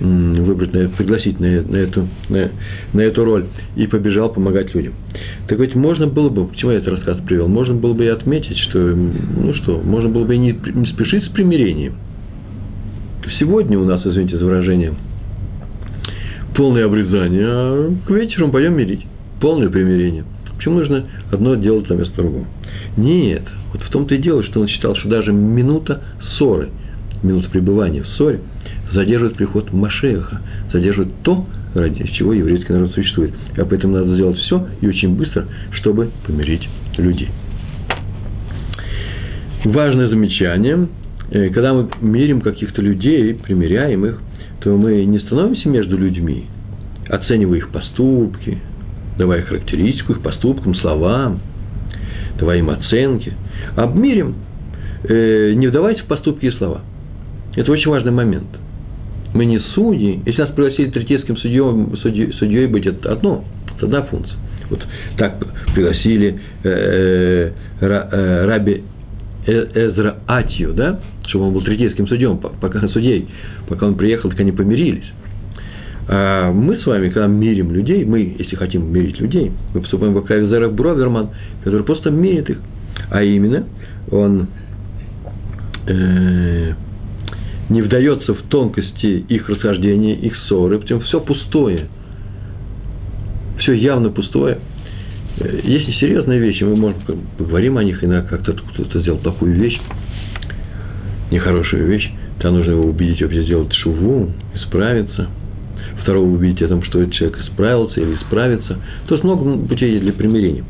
[0.00, 2.50] выбрать, на, пригласить на, на, эту, на,
[2.92, 4.94] на эту роль, и побежал помогать людям.
[5.48, 8.58] Так ведь можно было бы, почему я этот рассказ привел, можно было бы и отметить,
[8.70, 11.94] что, ну что, можно было бы и не, не спешить с примирением.
[13.38, 14.94] Сегодня у нас, извините за выражение,
[16.54, 19.06] полное обрезание, а к вечеру пойдем мирить.
[19.40, 20.24] Полное примирение.
[20.56, 22.44] Почему нужно одно делать вместо другого?
[22.96, 26.02] Нет, вот в том-то и дело, что он считал, что даже минута
[26.36, 26.68] ссоры,
[27.22, 28.40] минута пребывания в ссоре
[28.92, 30.40] задерживает приход Машеха,
[30.72, 33.32] задерживает то, ради чего еврейский народ существует.
[33.56, 37.28] А поэтому надо сделать все и очень быстро, чтобы помирить людей.
[39.64, 40.88] Важное замечание.
[41.30, 44.20] Э, когда мы мирим каких-то людей, примиряем их,
[44.60, 46.46] то мы не становимся между людьми,
[47.08, 48.58] оценивая их поступки,
[49.18, 51.40] давая характеристику их поступкам, словам,
[52.38, 53.32] давая им оценки,
[53.76, 54.34] а мирим,
[55.04, 56.82] э, не вдаваясь в поступки и слова.
[57.56, 58.48] Это очень важный момент.
[59.34, 60.20] Мы не судьи.
[60.26, 63.44] Если нас пригласили третейским судьей, судьей, судьей быть, это одно,
[63.76, 64.36] это одна функция.
[64.70, 64.80] Вот
[65.16, 65.36] так
[65.74, 68.80] пригласили э, э, раби э,
[69.46, 73.28] Эзра Атью, да, чтобы он был третейским судьем, пока судей,
[73.68, 75.06] пока он приехал, так они помирились.
[76.08, 80.30] А мы с вами, когда мирим людей, мы, если хотим мирить людей, мы поступаем как
[80.32, 81.30] Авизаров Броверман,
[81.62, 82.58] который просто мирит их.
[83.10, 83.64] А именно,
[84.10, 84.48] он
[85.86, 86.72] э,
[87.68, 91.86] не вдается в тонкости их расхождения, их ссоры, причем все пустое,
[93.58, 94.58] все явно пустое.
[95.40, 97.00] Есть несерьезные вещи, мы, можем
[97.38, 99.80] поговорим о них, иногда как-то кто-то сделал такую вещь,
[101.30, 105.28] нехорошую вещь, там нужно его убедить вообще сделать шуву, исправиться.
[106.02, 108.78] Второго убедить о том, что этот человек исправился или исправится.
[109.06, 110.64] То есть много путей для примирения.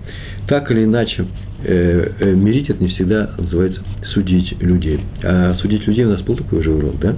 [0.49, 1.27] Так или иначе,
[1.63, 3.81] э, э, мирить это не всегда называется
[4.13, 5.01] судить людей.
[5.23, 7.15] А судить людей у нас был такой же урок, да?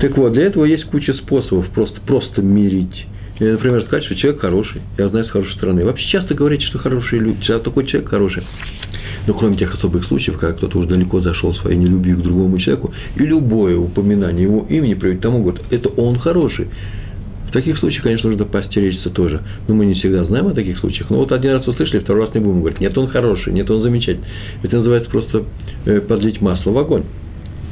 [0.00, 3.06] Так вот, для этого есть куча способов просто, просто мирить.
[3.50, 5.84] Например, сказать, что человек хороший, я знаю с хорошей стороны.
[5.84, 8.44] Вообще часто говорите, что хорошие люди, такой человек хороший.
[9.26, 12.92] Но кроме тех особых случаев, когда кто-то уже далеко зашел своей нелюбви к другому человеку,
[13.16, 16.68] и любое упоминание его имени приводит к тому, говорит, это он хороший.
[17.48, 19.42] В таких случаях, конечно, нужно постеречься тоже.
[19.68, 21.10] Но мы не всегда знаем о таких случаях.
[21.10, 22.80] Но вот один раз услышали, второй раз не будем говорить.
[22.80, 24.26] Нет, он хороший, нет, он замечательный.
[24.62, 25.44] Это называется просто
[25.84, 27.04] э, подлить масло в огонь.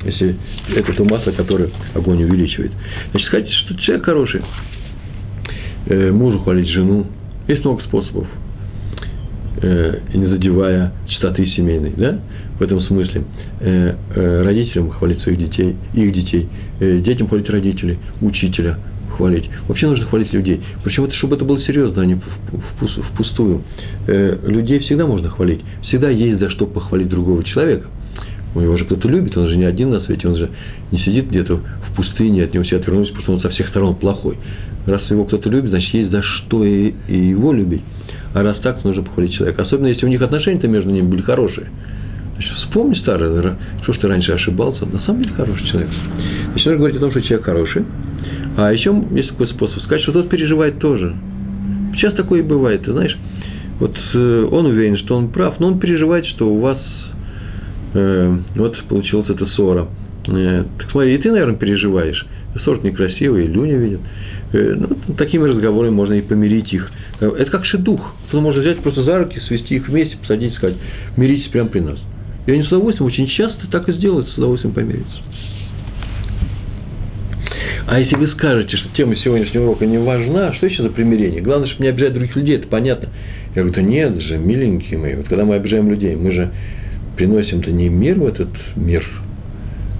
[0.05, 0.37] Если
[0.75, 2.73] это то масло, которое огонь увеличивает.
[3.11, 4.43] Значит, сказать, что человек хороший.
[5.87, 7.07] Э, мужу хвалить жену.
[7.49, 8.27] Есть много способов.
[9.63, 11.93] Э, не задевая чистоты семейной.
[11.97, 12.21] Да?
[12.59, 13.25] В этом смысле
[14.15, 16.47] родителям хвалить своих детей, их детей,
[16.79, 18.79] детям хвалить родителей, учителя–
[19.21, 19.49] хвалить.
[19.69, 20.61] Вообще нужно хвалить людей.
[20.83, 22.21] Причем, это, чтобы это было серьезно, а не
[23.13, 23.63] впустую.
[24.07, 25.61] Э, людей всегда можно хвалить.
[25.83, 27.87] Всегда есть за что похвалить другого человека.
[28.55, 30.51] Его же кто-то любит, он же не один на свете, он же
[30.91, 33.95] не сидит где-то в пустыне, от него все отвернулись, потому что он со всех сторон
[33.95, 34.39] плохой.
[34.91, 37.83] Раз его кто-то любит, значит, есть за что и, и его любить.
[38.35, 39.63] А раз так, нужно похвалить человека.
[39.63, 41.69] Особенно, если у них отношения-то между ними были хорошие.
[42.35, 45.91] Значит, вспомни старое, что ж ты раньше ошибался, на самом деле хороший человек.
[45.91, 47.85] Значит, нужно говорить о том, что человек хороший,
[48.57, 51.15] а еще есть такой способ сказать, что тот переживает тоже.
[51.95, 53.17] Сейчас такое и бывает, ты знаешь.
[53.79, 56.79] Вот э, он уверен, что он прав, но он переживает, что у вас
[57.95, 59.87] э, вот получилась эта ссора.
[60.27, 62.27] Э, так смотри, и ты, наверное, переживаешь.
[62.65, 64.01] Ссора некрасивый, Люня видит.
[64.53, 66.91] Э, ну, такими разговорами можно и помирить их.
[67.21, 68.01] Э, это как шедух.
[68.29, 70.77] Кто может взять просто за руки, свести их вместе, посадить и сказать,
[71.17, 71.99] миритесь прямо при нас.
[72.47, 75.21] И они с удовольствием, очень часто так и сделают, с удовольствием помириться.
[77.87, 81.41] А если вы скажете, что тема сегодняшнего урока не важна, что еще за примирение?
[81.41, 83.09] Главное, чтобы не обижать других людей, это понятно.
[83.55, 86.51] Я говорю, да нет же, миленькие мои, вот когда мы обижаем людей, мы же
[87.17, 89.05] приносим-то не мир в этот мир,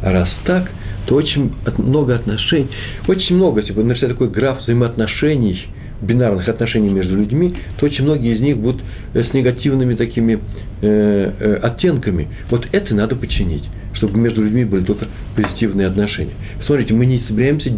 [0.03, 0.71] а раз так,
[1.07, 2.69] то очень много отношений,
[3.09, 5.67] очень много, если бы нарисовать такой граф взаимоотношений,
[6.03, 8.81] бинарных отношений между людьми, то очень многие из них будут
[9.13, 10.39] э, с негативными такими
[10.81, 12.29] э, э, оттенками.
[12.51, 13.65] Вот это надо починить
[14.01, 16.33] чтобы между людьми были только позитивные отношения.
[16.65, 17.71] Смотрите, мы не собираемся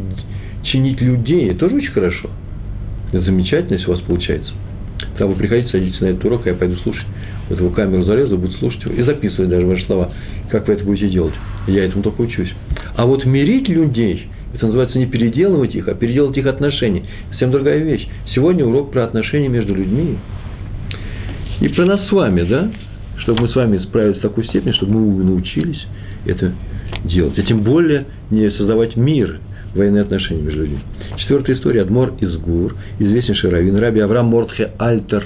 [0.62, 2.30] чинить людей, это тоже очень хорошо.
[3.12, 4.52] Это замечательно, если у вас получается.
[5.18, 7.04] Тогда вы приходите, садитесь на этот урок, я пойду слушать.
[7.58, 10.12] Его камеру залезу, буду слушать его и записывать даже ваши слова,
[10.50, 11.34] как вы это будете делать.
[11.66, 12.52] Я этому только учусь.
[12.96, 17.04] А вот мирить людей, это называется не переделывать их, а переделать их отношения.
[17.30, 18.06] Совсем другая вещь.
[18.34, 20.18] Сегодня урок про отношения между людьми.
[21.60, 22.70] И про нас с вами, да?
[23.18, 25.80] Чтобы мы с вами справились в такой степени, чтобы мы научились
[26.26, 26.52] это
[27.04, 27.38] делать.
[27.38, 29.38] А тем более не создавать мир,
[29.74, 30.78] военные отношения между людьми.
[31.18, 31.82] Четвертая история.
[31.82, 35.24] Адмор из Гур, известнейший раввин, раби Авраам Мортхе Альтер,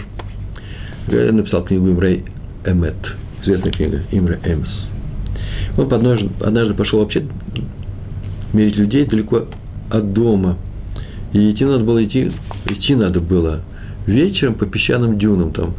[1.08, 2.24] Я написал книгу Имре
[2.64, 2.96] Эмет,
[3.42, 4.68] известная книга Имре Эмс.
[5.78, 7.24] Он однажды, пошел вообще
[8.52, 9.44] мерить людей далеко
[9.90, 10.56] от дома.
[11.32, 12.32] И идти надо было идти,
[12.66, 13.60] идти надо было
[14.06, 15.74] вечером по песчаным дюнам, там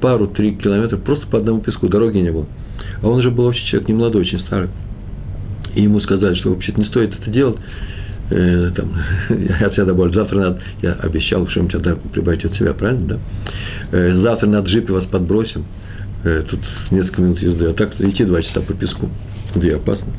[0.00, 2.46] пару-три километра, просто по одному песку, дороги не было.
[3.02, 4.68] А он же был вообще человек не молодой, очень старый.
[5.74, 7.56] И ему сказали, что вообще-то не стоит это делать.
[8.30, 8.92] Э, там,
[9.60, 13.18] от себя добавлю, завтра надо, я обещал что-нибудь отдам, прибавить от себя, правильно, да?
[13.92, 15.64] Э, завтра на джипе вас подбросим,
[16.24, 16.60] э, тут
[16.90, 19.08] несколько минут езды, а так идти два часа по песку,
[19.54, 20.12] где опасно.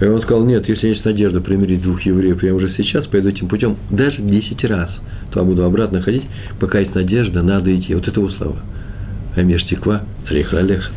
[0.00, 3.48] И он сказал, нет, если есть надежда примирить двух евреев, я уже сейчас пойду этим
[3.48, 4.90] путем, даже 10 раз,
[5.30, 6.24] то я буду обратно ходить,
[6.58, 7.94] пока есть надежда, надо идти.
[7.94, 8.56] Вот это его слова.
[9.36, 10.92] Амеш теква, цреха алехат.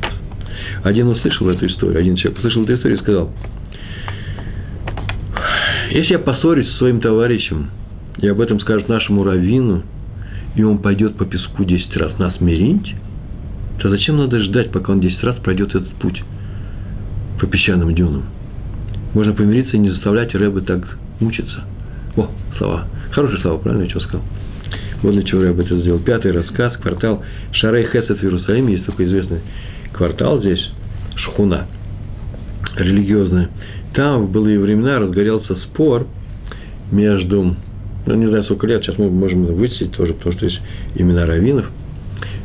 [0.84, 3.32] Один услышал эту историю, один человек услышал эту историю и сказал,
[5.92, 7.70] если я поссорюсь со своим товарищем,
[8.18, 9.84] и об этом скажет нашему раввину,
[10.56, 12.96] и он пойдет по песку 10 раз нас мирить,
[13.80, 16.22] то зачем надо ждать, пока он 10 раз пройдет этот путь
[17.40, 18.24] по песчаным дюнам?
[19.14, 20.84] Можно помириться и не заставлять Рэбы так
[21.20, 21.64] мучиться.
[22.16, 22.88] О, слова.
[23.12, 24.22] Хорошие слова, правильно я что сказал?
[25.04, 26.00] Вот для чего Рэбе это сделал.
[26.00, 28.74] Пятый рассказ, квартал Шарей Хесет в Иерусалиме.
[28.74, 29.42] Есть такой известный
[29.94, 30.60] квартал здесь,
[31.16, 31.68] Шхуна,
[32.76, 33.50] религиозная.
[33.94, 36.08] Там в былые времена разгорелся спор
[36.92, 37.56] между,
[38.06, 40.60] ну, не знаю, сколько лет, сейчас мы можем вычислить тоже, потому что есть
[40.96, 41.66] имена раввинов,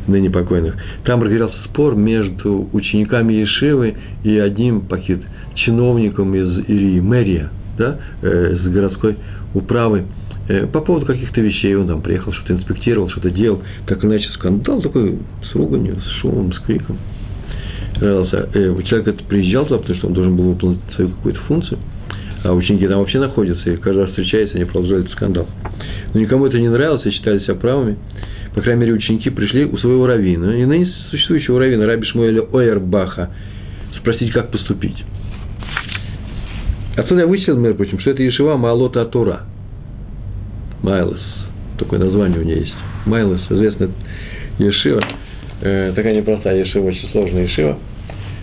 [0.07, 0.75] ныне покойных.
[1.05, 5.21] Там разгорелся спор между учениками Ешивы и одним пакет
[5.55, 9.17] чиновником из Ирии, мэрия, да, э, с городской
[9.55, 10.05] управы,
[10.49, 11.75] э, по поводу каких-то вещей.
[11.77, 13.63] Он там приехал, что-то инспектировал, что-то делал.
[13.87, 15.19] Так иначе скандал такой
[15.51, 16.99] с руганью, с шумом, с криком.
[18.01, 18.25] Э,
[18.85, 21.79] человек это приезжал туда, потому что он должен был выполнить свою какую-то функцию.
[22.45, 25.47] А ученики там вообще находятся, и каждый раз встречаются, они продолжают скандал.
[26.13, 27.97] Но никому это не нравилось, и считали себя правыми.
[28.55, 33.31] По крайней мере, ученики пришли у своего раввина, и ныне существующего раввина, Раби Шмуэля Ойербаха,
[33.99, 34.97] спросить, как поступить.
[36.97, 39.43] Отсюда я вычислил, между прочим, что это Ешива Маалота Атура.
[40.83, 41.21] Майлос.
[41.79, 42.75] Такое название у нее есть.
[43.07, 43.91] Майлос, известная
[44.59, 45.03] Ешива.
[45.65, 47.79] Э, такая непростая Ешива, очень сложная Ешива.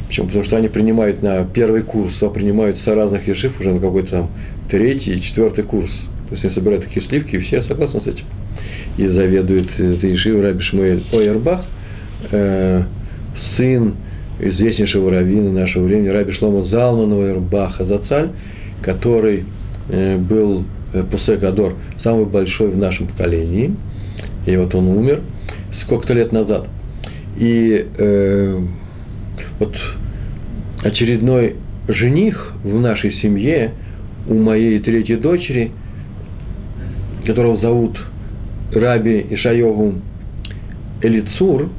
[0.08, 0.28] Почему?
[0.28, 4.10] Потому что они принимают на первый курс, а принимают со разных Ешив уже на какой-то
[4.10, 4.30] там
[4.70, 5.92] третий четвертый курс.
[6.30, 8.24] То есть они собирают такие сливки, и все согласны с этим.
[8.98, 11.66] И заведует этой Ешивой Раби Шмуэль Ойербах,
[12.32, 12.84] э,
[13.58, 13.96] сын
[14.40, 18.30] известнейшего раввина нашего времени, Раби Шлома Залманова Ирбаха Зацаль,
[18.82, 19.44] который
[19.90, 21.42] э, был э, Пусек
[22.02, 23.76] самый большой в нашем поколении,
[24.46, 25.20] и вот он умер
[25.84, 26.68] сколько-то лет назад.
[27.40, 28.60] И э,
[29.60, 29.76] вот
[30.84, 31.56] очередной
[31.88, 33.72] жених в нашей семье
[34.28, 35.72] у моей третьей дочери,
[37.26, 37.98] которого зовут
[38.74, 39.96] Раби Ишаеву
[41.02, 41.70] Элицур,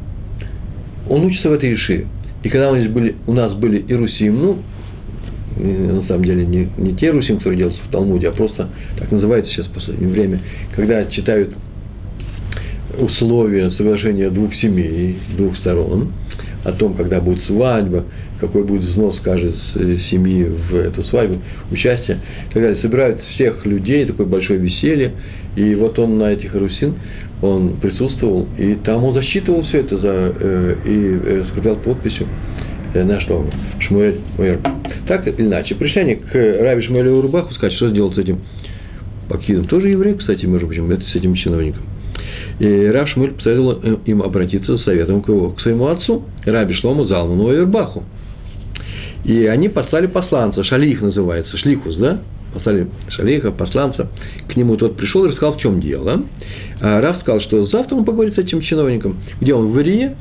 [1.08, 2.06] он учится в этой Ишиве.
[2.42, 4.58] И когда у нас были, у нас были Ирусим, ну,
[5.58, 8.68] на самом деле не, не те Русим, которые делаются в Талмуде, а просто
[8.98, 10.40] так называется сейчас в последнее время,
[10.74, 11.50] когда читают
[13.00, 16.12] условия соглашения двух семей, двух сторон,
[16.64, 18.04] о том, когда будет свадьба,
[18.40, 19.54] какой будет взнос каждой
[20.10, 21.38] семьи в эту свадьбу,
[21.70, 22.18] участие
[22.54, 22.76] далее.
[22.82, 25.12] Собирают всех людей, такое большое веселье,
[25.56, 26.94] и вот он на этих русин,
[27.42, 32.26] он присутствовал, и там он засчитывал все это за, э, и э, скреплял подписью
[32.94, 33.44] э, на что?
[33.80, 34.20] Шмуэль.
[35.06, 38.40] Так или иначе, пришли они к Раби Шмуэлю Урбаху сказать, что сделать с этим
[39.28, 39.66] Пакидом.
[39.66, 41.82] Тоже еврей, кстати, между прочим, это с этим чиновником.
[42.60, 46.74] И Рав Шмуль посоветовал э, им обратиться за советом к, его, к своему отцу, Раби
[46.74, 48.04] Шлому Залману Уэрбаху.
[49.24, 52.20] И они послали посланца, шалих называется, шлихус, да?
[52.52, 54.08] Послали шалиха, посланца.
[54.48, 56.22] К нему тот пришел и рассказал, в чем дело.
[56.80, 59.16] А Раф сказал, что завтра он поговорит с этим чиновником.
[59.40, 59.70] Где он?
[59.72, 60.16] В Ирие.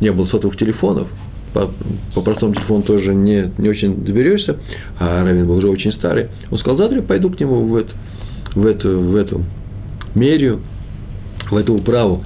[0.00, 1.08] Не было сотовых телефонов.
[1.52, 1.70] По,
[2.14, 4.56] по простому телефону тоже не, не очень доберешься.
[4.98, 6.28] А Равин был уже очень старый.
[6.50, 7.92] Он сказал, завтра пойду к нему в, это,
[8.54, 9.42] в, эту, в эту
[10.14, 10.60] мерию,
[11.52, 12.24] в эту управу.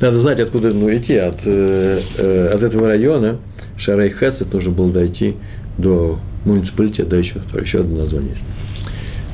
[0.00, 1.14] Надо знать, откуда ну, идти.
[1.14, 3.38] От, э, э, от этого района
[3.78, 5.34] Шарай Хесет нужно было дойти
[5.78, 8.42] до муниципалитета, да, еще, еще одно название есть.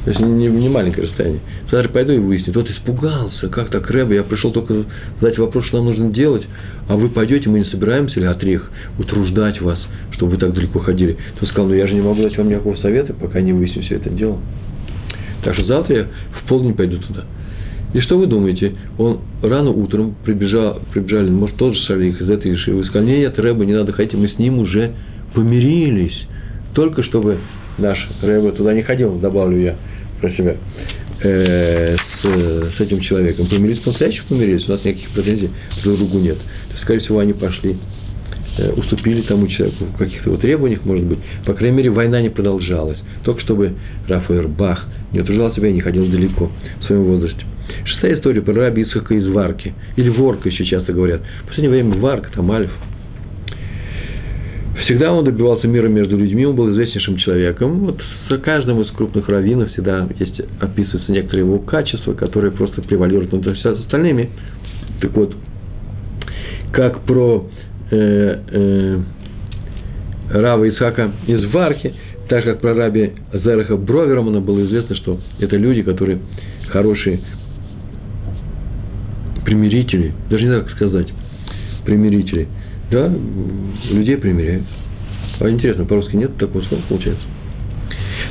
[0.04, 1.40] То есть не, не маленькое расстояние.
[1.70, 2.52] Завтра пойду и выясню.
[2.52, 4.84] Тот испугался, как так, Рэбе, я пришел только
[5.20, 6.44] задать вопрос, что нам нужно делать,
[6.88, 9.78] а вы пойдете, мы не собираемся ли отрих утруждать вас,
[10.12, 11.16] чтобы вы так далеко ходили.
[11.38, 13.96] Тот сказал, ну я же не могу дать вам никакого совета, пока не выясню все
[13.96, 14.38] это дело.
[15.42, 16.06] Так что завтра я
[16.40, 17.24] в полдень пойду туда.
[17.94, 18.74] И что вы думаете?
[18.98, 23.64] Он рано утром прибежал, прибежали, может, тот же шалих из этой Ишивы, сказал, нет, Рэба,
[23.64, 24.92] не надо ходить, мы с ним уже
[25.34, 26.26] помирились.
[26.74, 27.38] Только чтобы
[27.78, 29.76] наш Рэба туда не ходил, добавлю я
[30.20, 30.56] про себя,
[31.22, 33.48] э, с, с этим человеком.
[33.48, 35.50] Помирились, по-настоящему помирились, у нас никаких претензий
[35.82, 36.36] друг другу нет.
[36.36, 37.76] То скорее всего, они пошли,
[38.58, 41.18] э, уступили тому человеку в каких-то вот требованиях, может быть.
[41.46, 42.98] По крайней мере, война не продолжалась.
[43.24, 43.72] Только чтобы
[44.06, 47.47] Рафаэль Бах не утруждал себя и не ходил далеко в своем возрасте.
[47.84, 49.74] Шестая история про раби Ицхака из Варки.
[49.96, 51.20] Или Ворка еще часто говорят.
[51.44, 52.70] В последнее время Варка, там Альф.
[54.84, 57.80] Всегда он добивался мира между людьми, он был известнейшим человеком.
[57.80, 63.32] Вот за каждым из крупных раввинов всегда есть, описываются некоторые его качества, которые просто превалируют
[63.32, 64.30] над остальными.
[65.00, 65.34] Так вот,
[66.72, 67.48] как про
[67.90, 68.98] э, э,
[70.30, 71.94] Рава Исака из Вархи,
[72.28, 76.18] так как про раби Зараха Бровермана было известно, что это люди, которые
[76.68, 77.20] хорошие
[79.48, 81.08] примирители, даже не знаю, как сказать,
[81.86, 82.48] примирители,
[82.90, 83.10] да,
[83.88, 84.64] людей примиряют.
[85.40, 87.22] А интересно, по-русски нет такого слова, получается.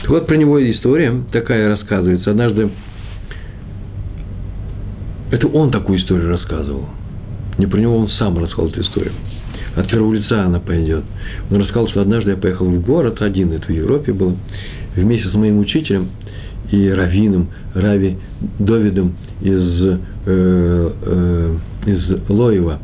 [0.02, 2.30] Так вот, про него история такая рассказывается.
[2.30, 2.70] Однажды,
[5.32, 6.86] это он такую историю рассказывал.
[7.58, 9.14] Не про него он сам рассказал эту историю.
[9.76, 11.04] От первого лица она пойдет.
[11.50, 14.38] Он рассказал, что однажды я поехал в город один, это в Европе был,
[14.96, 16.10] вместе с моим учителем
[16.72, 18.18] и раввином, Рави
[18.60, 21.56] Довидом из, э, э,
[21.86, 22.80] из Лоева,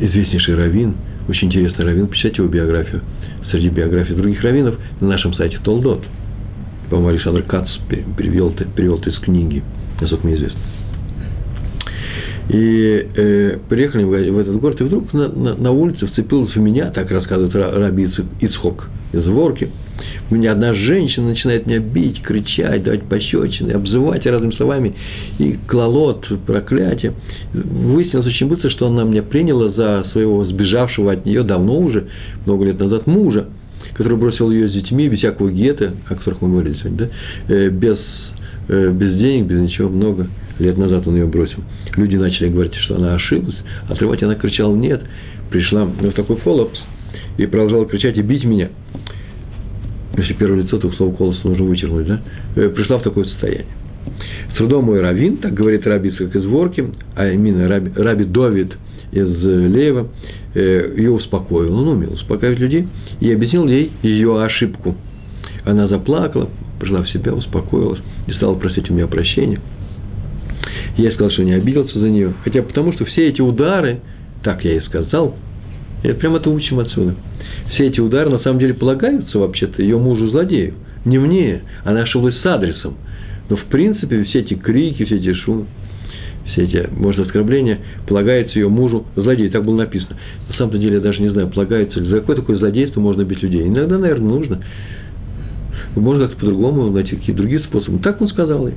[0.00, 0.94] известнейший раввин,
[1.28, 3.00] очень интересный раввин, почитайте его биографию.
[3.50, 6.04] Среди биографий других раввинов на нашем сайте Толдот.
[6.90, 9.62] По-моему, Александр Кац перевел, перевел это из книги,
[10.00, 10.60] насколько мне известно.
[12.48, 16.90] И э, приехали в этот город, и вдруг на, на, на улице вцепилась в меня,
[16.90, 18.10] так рассказывает Раби
[18.40, 19.70] Ицхок из Ворки,
[20.30, 24.94] меня одна женщина начинает меня бить, кричать, давать пощечины, обзывать разными словами,
[25.38, 27.14] и клалот, проклятие.
[27.52, 32.08] Выяснилось очень быстро, что она меня приняла за своего сбежавшего от нее давно уже,
[32.46, 33.48] много лет назад, мужа,
[33.94, 37.68] который бросил ее с детьми, без всякого гетто, о которых мы говорили сегодня, да, э,
[37.68, 37.98] без,
[38.68, 40.28] э, без денег, без ничего, много
[40.58, 41.58] лет назад он ее бросил.
[41.96, 43.56] Люди начали говорить, что она ошиблась,
[43.88, 45.02] отрывать она кричала «нет».
[45.50, 46.80] Пришла в такой коллапс
[47.36, 48.70] и продолжала кричать и бить меня.
[50.16, 52.20] Если первое лицо, то слово колос нужно вычеркнуть, да?
[52.56, 53.66] Э, пришла в такое состояние.
[54.52, 56.84] С трудом мой раввин, так говорит Раби как из Ворки,
[57.14, 58.72] а именно Раби, Раби Довид
[59.12, 60.08] из Леева,
[60.54, 61.78] э, ее успокоил.
[61.78, 62.88] Он умел успокаивать людей
[63.20, 64.96] и объяснил ей ее ошибку.
[65.64, 66.50] Она заплакала,
[66.80, 69.60] пришла в себя, успокоилась и стала просить у меня прощения–
[70.96, 72.34] я сказал, что не обиделся за нее.
[72.44, 74.00] Хотя потому, что все эти удары,
[74.42, 75.36] так я и сказал,
[76.02, 77.14] это прямо это учим отсюда.
[77.72, 80.74] Все эти удары на самом деле полагаются вообще-то ее мужу-злодею.
[81.04, 82.96] Не мне, она ошиблась с адресом.
[83.48, 85.66] Но в принципе все эти крики, все эти шумы,
[86.52, 89.50] все эти, может, оскорбления полагаются ее мужу злодею.
[89.50, 90.16] Так было написано.
[90.48, 92.08] На самом деле я даже не знаю, полагается ли.
[92.08, 93.66] За какое такое злодейство можно бить людей?
[93.66, 94.60] Иногда, наверное, нужно.
[95.96, 97.98] Можно как-то по-другому найти какие-то другие способы.
[97.98, 98.74] Так он сказал ей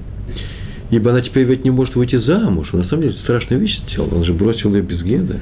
[0.92, 2.72] ибо она теперь ведь не может выйти замуж.
[2.72, 4.14] На самом деле, страшная вещь сделал.
[4.16, 5.40] Он же бросил ее без геда.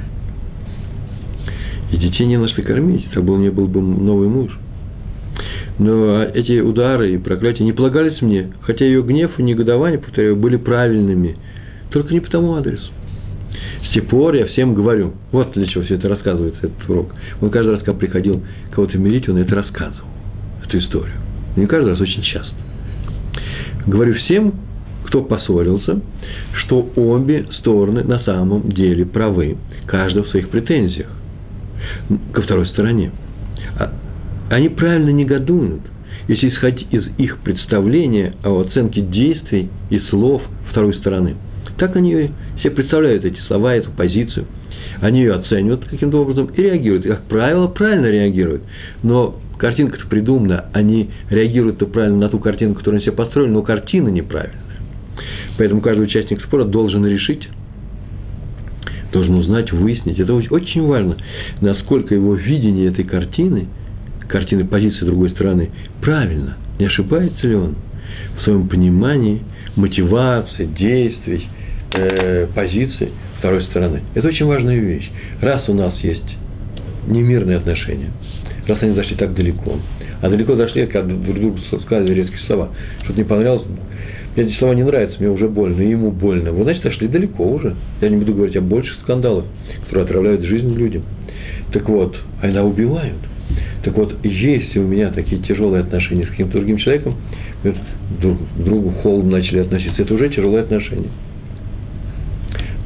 [1.93, 3.07] И детей не на что кормить.
[3.13, 4.51] Так был, у нее был бы новый муж.
[5.77, 10.57] Но эти удары и проклятия не полагались мне, хотя ее гнев и негодование, повторяю, были
[10.57, 11.37] правильными.
[11.91, 12.91] Только не по тому адресу.
[13.87, 17.13] С тех пор я всем говорю, вот для чего все это рассказывается, этот урок.
[17.41, 18.41] Он каждый раз, когда приходил
[18.71, 20.07] кого-то мирить, он это рассказывал,
[20.65, 21.15] эту историю.
[21.55, 22.55] Не каждый раз, очень часто.
[23.85, 24.53] Говорю всем,
[25.05, 26.01] кто поссорился,
[26.63, 31.09] что обе стороны на самом деле правы, каждая в своих претензиях
[32.33, 33.11] ко второй стороне.
[33.77, 33.91] А
[34.49, 35.81] они правильно негодуют,
[36.27, 41.35] если исходить из их представления о оценке действий и слов второй стороны.
[41.77, 42.31] Так они
[42.61, 44.45] себе представляют эти слова, эту позицию.
[45.01, 47.05] Они ее оценивают каким-то образом и реагируют.
[47.05, 48.63] Как правило, правильно реагируют.
[49.01, 54.09] Но картинка-то придумана, они реагируют-то правильно на ту картину, которую они себе построили, но картина
[54.09, 54.61] неправильная.
[55.57, 57.47] Поэтому каждый участник спора должен решить,
[59.13, 60.19] должен узнать, выяснить.
[60.19, 61.15] Это очень важно,
[61.61, 63.67] насколько его видение этой картины,
[64.27, 65.69] картины позиции другой стороны,
[66.01, 67.75] правильно, не ошибается ли он
[68.37, 69.41] в своем понимании
[69.75, 71.47] мотивации, действий,
[71.93, 73.09] э, позиции
[73.39, 74.01] второй стороны.
[74.15, 75.09] Это очень важная вещь.
[75.41, 76.23] Раз у нас есть
[77.07, 78.11] немирные отношения,
[78.67, 79.77] раз они зашли так далеко,
[80.21, 82.69] а далеко зашли, когда друг другу сказали резкие слова,
[83.03, 83.67] что-то не понравилось,
[84.35, 86.51] эти слова не нравятся, мне уже больно, и ему больно.
[86.51, 87.75] Вы, значит, отошли далеко уже.
[88.01, 89.45] Я не буду говорить о больших скандалах,
[89.85, 91.03] которые отравляют жизнь людям.
[91.71, 93.19] Так вот, а убивают.
[93.83, 97.15] Так вот, если у меня такие тяжелые отношения с каким-то другим человеком,
[98.19, 101.09] друг к другу холодно начали относиться, это уже тяжелые отношения,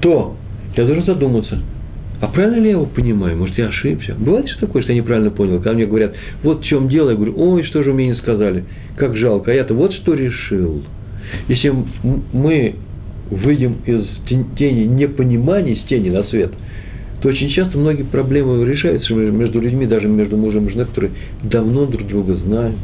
[0.01, 0.35] то
[0.75, 1.59] я должен задуматься,
[2.19, 3.37] а правильно ли я его понимаю?
[3.37, 4.15] Может, я ошибся?
[4.17, 5.57] Бывает что такое, что я неправильно понял?
[5.57, 8.15] Когда мне говорят, вот в чем дело, я говорю, ой, что же вы мне не
[8.15, 8.65] сказали,
[8.97, 10.83] как жалко, а я-то вот что решил–
[11.47, 11.73] если
[12.33, 12.75] мы
[13.29, 14.05] выйдем из
[14.57, 16.51] тени непонимания, из тени на свет,
[17.21, 21.11] то очень часто многие проблемы решаются между людьми, даже между мужем и женой, которые
[21.43, 22.77] давно друг друга знают,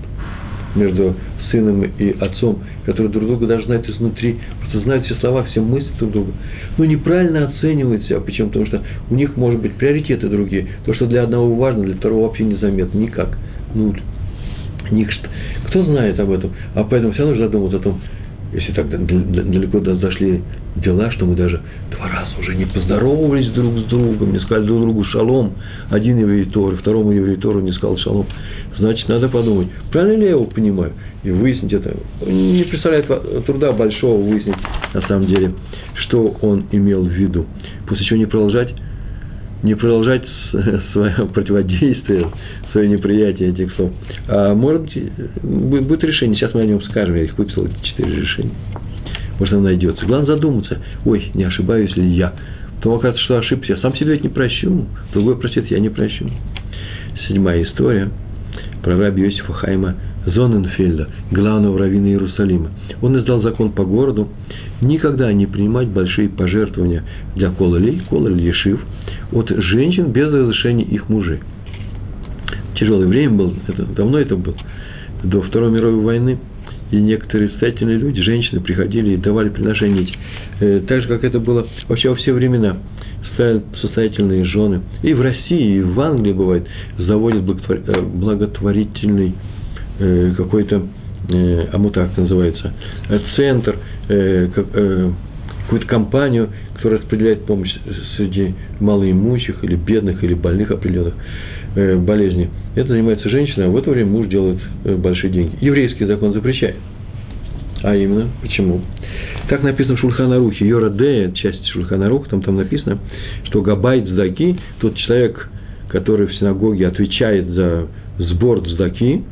[0.76, 1.16] между
[1.52, 4.38] сыном и отцом, которые друг друга даже знают изнутри,
[4.74, 6.32] знают все слова, все мысли друг друга,
[6.78, 8.20] но неправильно оценивают себя.
[8.20, 8.48] Почему?
[8.48, 8.82] Потому что
[9.12, 10.68] у них, может быть, приоритеты другие.
[10.86, 12.98] То, что для одного важно, для второго вообще незаметно.
[12.98, 13.38] Никак.
[13.76, 14.02] Нуль.
[14.89, 15.28] Ничто.
[15.68, 16.52] Кто знает об этом?
[16.74, 18.02] А поэтому все нужно задуматься о том,
[18.54, 20.41] если так далеко зашли
[20.76, 24.82] дела, что мы даже два раза уже не поздоровались друг с другом, не сказали друг
[24.82, 25.54] другу шалом.
[25.89, 28.28] Один еврей Тор, второму еврей Тору не сказал шалом.
[28.78, 30.93] Значит, надо подумать, правильно ли я его понимаю,
[31.24, 31.95] и выяснить это.
[32.26, 33.08] Не представляет
[33.45, 34.56] труда большого выяснить,
[34.93, 35.54] на самом деле,
[36.06, 37.45] что он имел в виду.
[37.88, 38.74] После чего не продолжать,
[39.62, 40.24] не продолжать
[40.91, 42.28] свое противодействие,
[42.74, 43.91] свое неприятие этих слов.
[44.28, 46.36] А может быть, будет решение.
[46.36, 47.15] Сейчас мы о нем скажем.
[47.15, 48.51] Я их выписал, эти четыре решения.
[49.39, 50.05] Может, оно найдется.
[50.05, 50.80] Главное задуматься.
[51.05, 52.34] Ой, не ошибаюсь ли я.
[52.78, 53.74] Потом окажется, что ошибся.
[53.74, 54.86] Я сам себе ведь не прощу.
[55.13, 56.30] Другой простит, я не прощу.
[57.28, 58.09] Седьмая история
[58.82, 59.95] про раби Иосифа Хайма
[60.26, 62.69] Зоненфельда, главного раввина Иерусалима.
[63.01, 64.28] Он издал закон по городу
[64.82, 67.03] никогда не принимать большие пожертвования
[67.36, 68.82] для кололей, кололь ешив,
[69.32, 71.39] от женщин без разрешения их мужей
[72.76, 74.56] тяжелое время было, это, давно это было,
[75.24, 76.39] до Второй мировой войны,
[76.91, 80.08] и некоторые состоятельные люди, женщины, приходили и давали приношения
[80.60, 82.78] э, так же, как это было вообще во все времена.
[83.82, 84.82] Состоятельные жены.
[85.01, 86.68] И в России, и в Англии бывает,
[86.99, 89.34] заводят э, благотворительный
[89.97, 90.84] э, какой-то,
[91.30, 92.74] э, а так называется,
[93.10, 93.78] э, центр,
[94.10, 95.12] э, как, э,
[95.64, 97.74] какую-то компанию, которая распределяет помощь
[98.18, 101.16] среди малоимущих или бедных, или больных определенных.
[101.76, 105.55] Э, болезни, это занимается женщина, а в это время муж делает э, большие деньги.
[105.59, 106.76] Еврейский закон запрещает.
[107.82, 108.82] А именно, почему?
[109.49, 112.99] Так написано в Шульханарухе, Йора Дея, часть Шульханаруха, там, там написано,
[113.45, 115.49] что Габайт Здаки, тот человек,
[115.89, 117.88] который в синагоге отвечает за
[118.19, 119.24] сбор Здаки,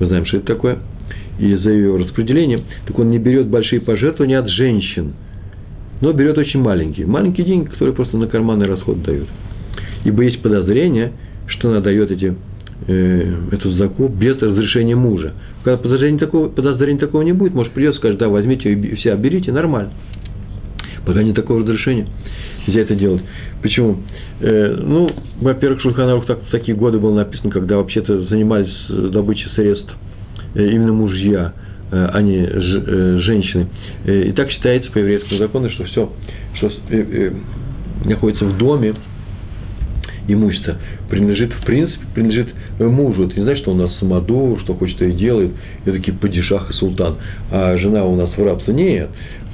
[0.00, 0.78] мы знаем, что это такое,
[1.38, 5.12] и за ее распределение, так он не берет большие пожертвования от женщин,
[6.00, 7.06] но берет очень маленькие.
[7.06, 9.28] Маленькие деньги, которые просто на карманный расход дают.
[10.04, 11.12] Ибо есть подозрение–
[11.50, 12.34] что она дает эти,
[12.86, 15.32] э, эту заку без разрешения мужа.
[15.64, 19.52] Когда подозрения такого, подозрения такого не будет, может придется сказать, да, возьмите ее все, берите,
[19.52, 19.92] нормально.
[21.04, 22.06] Пока нет такого разрешения,
[22.66, 23.22] нельзя это делать.
[23.62, 23.98] Почему?
[24.40, 29.92] Э, ну, во-первых, Шульханарух так, в такие годы было написано, когда вообще-то занимались добычей средств
[30.54, 31.52] э, именно мужья,
[31.90, 33.66] э, а не э, женщины.
[34.04, 36.12] Э, и так считается по еврейскому закону, что все,
[36.54, 37.32] что э, э,
[38.04, 38.94] находится в доме,
[40.28, 40.76] имущество
[41.08, 42.48] принадлежит, в принципе, принадлежит
[42.78, 43.26] мужу.
[43.26, 45.52] Это не значит, что у нас самодур, что хочет, и делает,
[45.84, 47.16] и такие падишах и султан,
[47.50, 48.74] а жена у нас в рабстве.
[48.74, 49.10] Нет.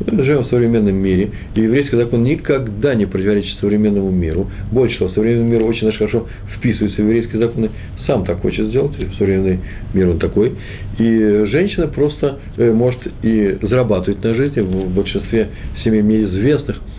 [0.06, 4.50] Мы живем в современном мире, и еврейский закон никогда не противоречит современному миру.
[4.70, 7.70] Больше того, современный мир очень хорошо вписывается в еврейские законы,
[8.06, 9.60] сам так хочет сделать, современный
[9.94, 10.52] мир он такой.
[10.98, 15.48] И женщина просто э, может и зарабатывать на жизнь, в большинстве
[15.82, 16.78] семей мне известных–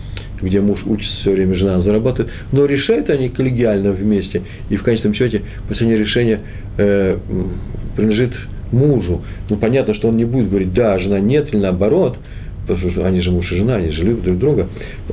[0.42, 5.14] где муж учится все время, жена зарабатывает, но решают они коллегиально вместе, и в конечном
[5.14, 6.40] счете последнее решение
[6.76, 7.18] э,
[7.96, 8.32] принадлежит
[8.72, 9.22] мужу.
[9.48, 12.18] Ну, понятно, что он не будет говорить, да, жена нет, или наоборот,
[12.66, 14.68] потому что они же муж и жена, они же любят друг друга,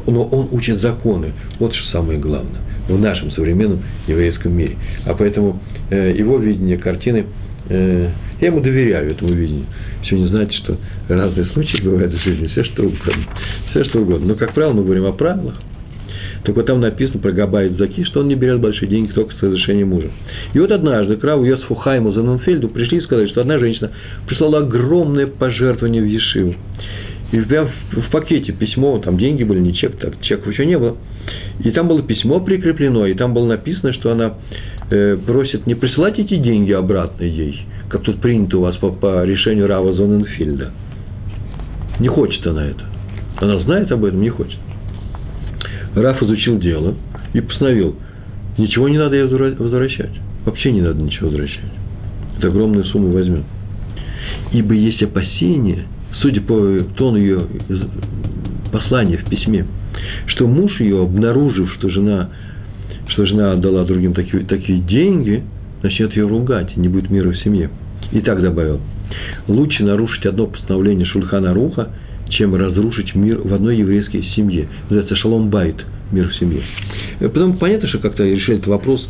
[0.06, 1.32] но он учит законы.
[1.60, 4.76] Вот что самое главное в нашем современном еврейском мире.
[5.06, 5.60] А поэтому
[5.90, 7.26] э, его видение картины,
[7.70, 8.10] э,
[8.42, 9.66] я ему доверяю этому видению
[10.06, 10.78] еще не знаете, что
[11.08, 13.26] разные случаи бывают в жизни, все что угодно.
[13.72, 14.28] Все что угодно.
[14.28, 15.56] Но, как правило, мы говорим о правилах.
[16.48, 19.86] Вот там написано про Габайт Заки, что он не берет большие деньги только с разрешения
[19.86, 20.10] мужа.
[20.54, 23.92] И вот однажды к Раву Йосифу Хайму Заненфельду пришли и сказали, что одна женщина
[24.28, 26.56] прислала огромное пожертвование в Ешиву.
[27.32, 30.98] И прям в пакете письмо, там деньги были, не чек, так чеков еще не было.
[31.64, 34.36] И там было письмо прикреплено, и там было написано, что она
[34.92, 39.26] э, просит не присылать эти деньги обратно ей, как тут принято у вас по, по
[39.26, 40.72] решению Рава Зоненфильда.
[42.00, 42.84] Не хочет она это.
[43.38, 44.58] Она знает об этом, не хочет.
[45.96, 46.96] Раф изучил дело
[47.34, 47.96] и постановил,
[48.58, 50.12] ничего не надо ей возвращать.
[50.46, 51.72] Вообще не надо ничего возвращать.
[52.38, 53.44] Это огромную сумму возьмет.
[54.52, 55.86] Ибо есть опасения,
[56.22, 57.48] судя по тону ее
[58.72, 59.66] послания в письме,
[60.28, 62.30] что муж ее, обнаружив, что жена,
[63.08, 65.44] что жена отдала другим такие, такие деньги–
[65.86, 67.70] начнет ее ругать, и не будет мира в семье.
[68.12, 68.80] И так добавил,
[69.48, 71.90] лучше нарушить одно постановление Шульхана Руха,
[72.30, 74.68] чем разрушить мир в одной еврейской семье.
[74.84, 75.76] Называется Шалом Байт,
[76.12, 76.64] мир в семье.
[77.20, 79.08] Э, потом понятно, что как-то решили этот вопрос,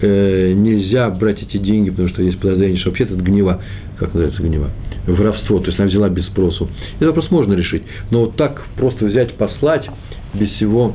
[0.00, 3.62] э, нельзя брать эти деньги, потому что есть подозрение, что вообще это гнева,
[3.98, 4.70] как называется гнева,
[5.06, 6.68] воровство, то есть она взяла без спросу.
[6.96, 9.86] Этот вопрос можно решить, но вот так просто взять, послать,
[10.34, 10.94] без всего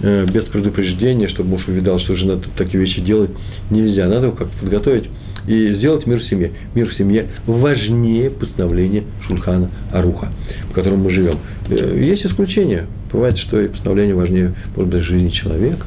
[0.00, 3.30] без предупреждения, чтобы муж увидал, что жена такие вещи делает,
[3.70, 4.08] нельзя.
[4.08, 5.08] Надо его как-то подготовить
[5.48, 6.52] и сделать мир в семье.
[6.74, 10.28] Мир в семье важнее постановления Шульхана Аруха,
[10.70, 11.38] в котором мы живем.
[11.70, 12.86] Э, есть исключения.
[13.10, 15.86] Бывает, что и постановление важнее, может быть, жизни человека.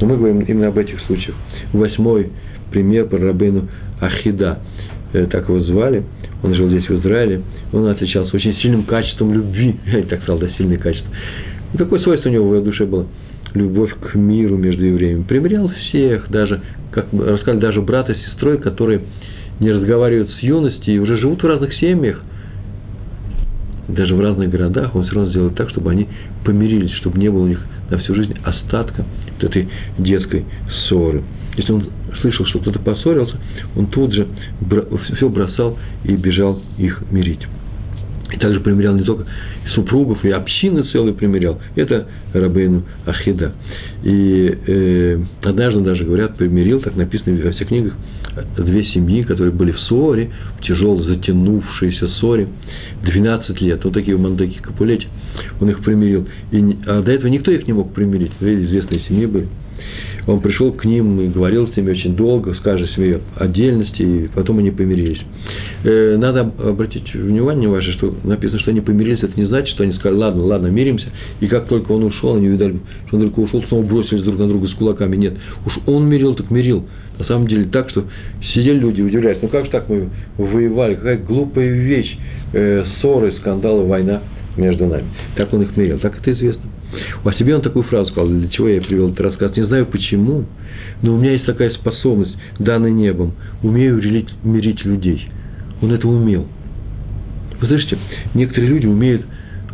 [0.00, 1.36] Но мы говорим именно об этих случаях.
[1.72, 2.30] Восьмой
[2.72, 3.68] пример про рабыну
[4.00, 4.58] Ахида.
[5.12, 6.02] Э, так его звали.
[6.42, 7.42] Он жил здесь, в Израиле.
[7.72, 9.76] Он отличался очень сильным качеством любви.
[9.86, 11.08] Я так сказал, да, сильное качество.
[11.80, 13.06] Какое свойство у него в его душе было?
[13.54, 15.22] Любовь к миру между евреями.
[15.22, 16.60] Примерял всех, даже,
[16.90, 19.00] как рассказали, даже брата с сестрой, которые
[19.60, 22.20] не разговаривают с юности и уже живут в разных семьях,
[23.88, 26.06] даже в разных городах, он все равно сделает так, чтобы они
[26.44, 31.22] помирились, чтобы не было у них на всю жизнь остатка вот этой детской ссоры.
[31.56, 31.86] Если он
[32.20, 33.36] слышал, что кто-то поссорился,
[33.74, 34.26] он тут же
[35.16, 37.40] все бросал и бежал их мирить.
[38.32, 39.26] И также примерял не только
[39.74, 41.60] супругов, и общины целые примерял.
[41.74, 43.52] Это Рабейну Ахида.
[44.02, 47.94] И э, однажды даже, говорят, примирил, так написано во всех книгах,
[48.56, 52.48] две семьи, которые были в ссоре, в тяжелой затянувшейся ссоре,
[53.02, 53.84] 12 лет.
[53.84, 55.08] Вот такие мандеки Капулети.
[55.60, 56.26] Он их примирил.
[56.50, 58.32] И, а до этого никто их не мог примирить.
[58.40, 59.48] Две известные семьи были.
[60.26, 64.28] Он пришел к ним и говорил с ними очень долго, с каждой семьей отдельности, и
[64.34, 65.20] потом они помирились.
[65.84, 69.92] Э, надо обратить внимание ваше, что написано, что они помирились, это не значит, что они
[69.94, 71.06] сказали, ладно, ладно, миримся,
[71.40, 74.48] и как только он ушел, они увидали, что он только ушел, снова бросились друг на
[74.48, 75.16] друга с кулаками.
[75.16, 75.34] Нет,
[75.66, 76.86] уж он мирил, так мирил.
[77.18, 78.04] На самом деле так, что
[78.54, 80.08] сидели люди, удивляются, ну как же так мы
[80.38, 82.16] воевали, какая глупая вещь,
[82.52, 84.22] э, ссоры, скандалы, война
[84.60, 85.06] между нами.
[85.36, 86.62] Так он их мирил, так это известно.
[87.24, 89.56] О себе он такую фразу сказал, для чего я привел этот рассказ.
[89.56, 90.44] Не знаю почему,
[91.02, 93.32] но у меня есть такая способность, данная небом.
[93.62, 93.96] Умею
[94.44, 95.28] мирить, людей.
[95.82, 96.46] Он это умел.
[97.60, 97.98] Вы слышите,
[98.34, 99.22] некоторые люди умеют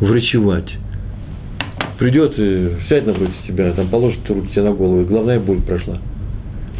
[0.00, 0.70] врачевать.
[1.98, 2.34] Придет,
[2.88, 5.98] сядь напротив тебя, там положит руки тебе на голову, и головная боль прошла.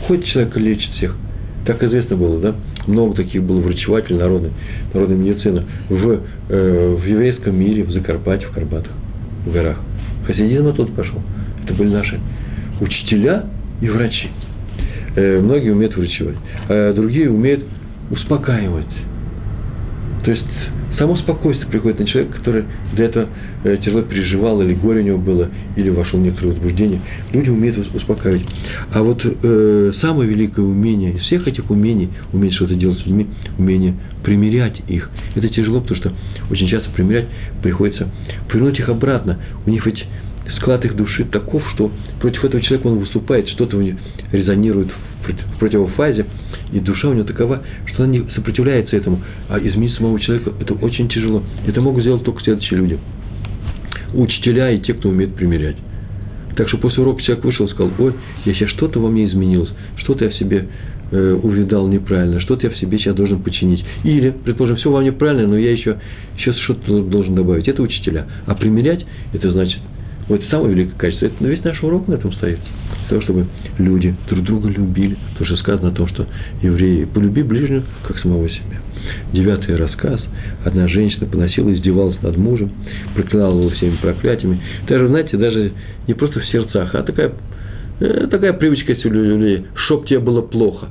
[0.06, 1.16] Ходит человек лечит всех.
[1.64, 2.54] Так известно было, да?
[2.86, 4.50] Много таких было врачевателей народной,
[4.94, 8.92] народной медицины в, э, в еврейском мире, в Закарпатье, в Карпатах,
[9.44, 9.78] в горах.
[10.26, 11.20] Хасидизм оттуда пошел.
[11.64, 12.20] Это были наши
[12.80, 13.44] учителя
[13.80, 14.28] и врачи.
[15.16, 16.36] Э, многие умеют врачевать,
[16.68, 17.64] а другие умеют
[18.10, 18.86] успокаивать.
[20.26, 20.42] То есть
[20.98, 22.64] само спокойствие приходит на человека, который
[22.96, 23.28] до этого
[23.62, 27.00] э, тяжело переживал, или горе у него было, или вошел в некоторое возбуждение.
[27.32, 28.42] Люди умеют успокаивать.
[28.90, 33.28] А вот э, самое великое умение из всех этих умений, уметь что-то делать с людьми,
[33.56, 35.08] умение примирять их.
[35.36, 36.12] Это тяжело, потому что
[36.50, 37.28] очень часто примирять
[37.62, 38.08] приходится
[38.52, 39.38] вернуть их обратно.
[39.64, 40.04] У них ведь
[40.56, 43.98] склад их души таков, что против этого человека он выступает, что-то у него
[44.32, 44.88] резонирует
[45.34, 46.26] в противофазе,
[46.72, 49.20] и душа у него такова, что она не сопротивляется этому.
[49.48, 51.42] А изменить самого человека– это очень тяжело.
[51.66, 52.98] Это могут сделать только следующие люди.
[54.14, 55.76] Учителя и те, кто умеет примирять.
[56.56, 58.14] Так что после урока человек вышел и сказал, ой,
[58.44, 60.66] я сейчас что-то во мне изменилось, что-то я в себе
[61.10, 63.84] э, увидал неправильно, что-то я в себе сейчас должен починить.
[64.04, 65.98] Или, предположим, все во мне правильно, но я еще,
[66.38, 67.68] еще что-то должен добавить.
[67.68, 68.26] Это учителя.
[68.46, 69.80] А примерять, это значит–
[70.28, 71.26] вот самое великое качество.
[71.26, 72.58] Это весь наш урок на этом стоит.
[72.58, 73.46] Для того, чтобы
[73.78, 75.16] люди друг друга любили.
[75.38, 76.26] То, что сказано о том, что
[76.62, 78.80] евреи полюби ближнего, как самого себя.
[79.32, 80.20] Девятый рассказ.
[80.64, 82.72] Одна женщина поносила, издевалась над мужем,
[83.14, 84.60] проклинала его всеми проклятиями.
[84.88, 85.72] Даже, знаете, даже
[86.08, 87.32] не просто в сердцах, а такая,
[88.00, 90.88] э, такая привычка есть у людей, чтоб тебе было плохо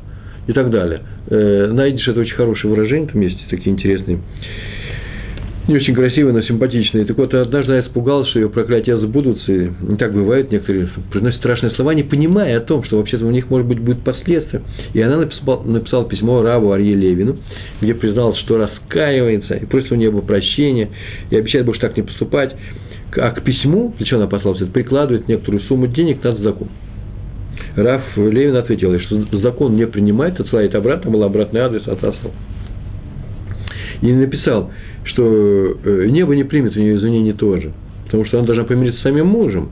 [0.47, 1.01] и так далее.
[1.29, 4.19] Э, найдешь это очень хорошее выражение, там есть такие интересные
[5.68, 7.05] не очень красивые, но симпатичные.
[7.05, 9.51] Так вот, однажды я испугался, что ее проклятия забудутся.
[9.51, 13.49] И так бывает, некоторые произносят страшные слова, не понимая о том, что вообще-то у них,
[13.49, 14.61] может быть, будет последствия.
[14.93, 17.38] И она написала, написала письмо Раву Арье Левину,
[17.82, 20.89] где призналась, что раскаивается, и просит у нее прощения,
[21.32, 22.55] и обещает больше так не поступать.
[23.18, 26.68] А к письму, чего она послала прикладывает некоторую сумму денег на закон.
[27.76, 32.34] Раф Левин ответил, что закон не принимает, отсылает обратно, был обратный адрес, отослал.
[34.01, 34.72] И написал,
[35.06, 37.72] что э, небо не примет у нее извинений тоже.
[38.06, 39.70] Потому что она должна помириться с самим мужем,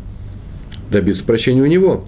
[0.92, 2.06] добиться прощения у него.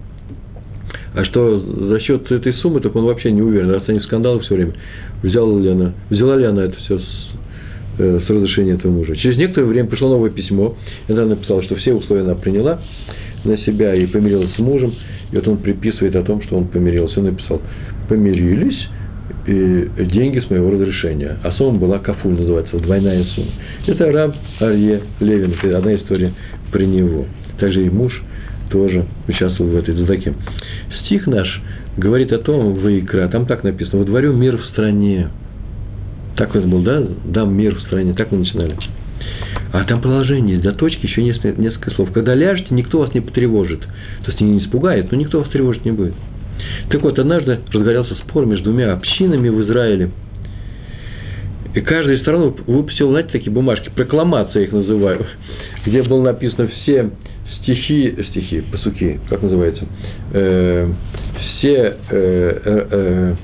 [1.13, 4.55] А что за счет этой суммы, так он вообще не уверен, раз они скандалы все
[4.55, 4.73] время.
[5.23, 7.31] Взяла ли она, взяла ли она это все с,
[7.99, 9.15] э, с разрешения этого мужа.
[9.15, 10.75] Через некоторое время пришло новое письмо,
[11.07, 12.81] и она написала, что все условия она приняла
[13.45, 14.93] на себя и помирилась с мужем.
[15.31, 17.19] И вот он приписывает о том, что он помирился.
[17.19, 17.61] Он написал,
[18.09, 18.87] помирились,
[19.45, 21.37] деньги с моего разрешения.
[21.43, 23.51] А сумма была кафуль, называется, двойная сумма.
[23.87, 26.33] Это раб Арье Левин, это одна история
[26.71, 27.25] при него.
[27.59, 28.21] Также и муж
[28.69, 30.33] тоже участвовал в этой дзадаке.
[31.05, 31.61] Стих наш
[31.97, 35.29] говорит о том, в Икра, там так написано, «Водворю мир в стране».
[36.35, 37.01] Так это был, да?
[37.25, 38.75] Дам мир в стране, так мы начинали.
[39.71, 42.11] А там продолжение для точки еще несколько слов.
[42.11, 43.81] Когда ляжете, никто вас не потревожит.
[43.81, 46.13] То есть не испугает, но никто вас тревожить не будет.
[46.89, 50.11] Так вот, однажды разгорелся спор между двумя общинами в Израиле.
[51.73, 55.25] И каждая из сторон выпустила, знаете, такие бумажки, прокламация их называю,
[55.85, 57.11] где было написано все
[57.61, 59.85] стихи, стихи, посуки, как называется,
[60.33, 60.91] э,
[61.57, 63.35] все э, э, э,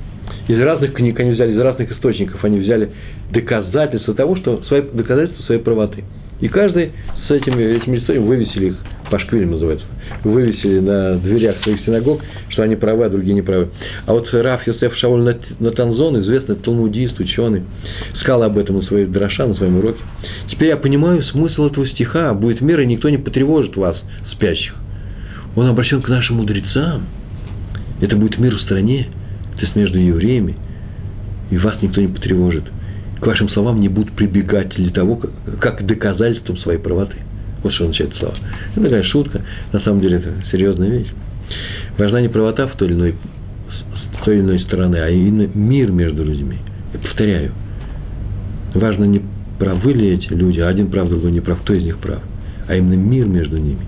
[0.48, 2.92] из разных книг они взяли, из разных источников они взяли
[3.32, 6.04] доказательства того, что свои, доказательства своей правоты.
[6.40, 6.92] И каждый
[7.28, 8.76] с этими, этими историями вывесили их,
[9.12, 9.86] пашквилем называется,
[10.24, 13.70] вывесили на дверях своих синагог, что они правы, а другие не правы.
[14.06, 17.64] А вот Раф Йосеф Шауль Натанзон, известный талмудист, ученый,
[18.22, 20.00] сказал об этом на своей дроша, на своем уроке.
[20.50, 22.34] Теперь я понимаю смысл этого стиха.
[22.34, 23.98] Будет мир, и никто не потревожит вас,
[24.32, 24.74] спящих.
[25.56, 27.04] Он обращен к нашим мудрецам.
[28.00, 29.08] Это будет мир в стране,
[29.58, 30.56] то есть между евреями,
[31.52, 32.64] и вас никто не потревожит.
[33.20, 37.18] К вашим словам не будут прибегать для того, как, как доказательством своей правоты.
[37.64, 38.36] Вот что означает слова.
[38.74, 39.42] Это такая шутка,
[39.72, 41.10] на самом деле это серьезная вещь.
[41.98, 43.16] Важна не правота в той или иной,
[43.70, 46.58] с той или иной стороны, а именно мир между людьми.
[46.94, 47.52] Я повторяю,
[48.74, 49.22] важно не
[49.60, 52.22] правы ли эти люди, а один прав, другой не прав, кто из них прав,
[52.68, 53.86] а именно мир между ними.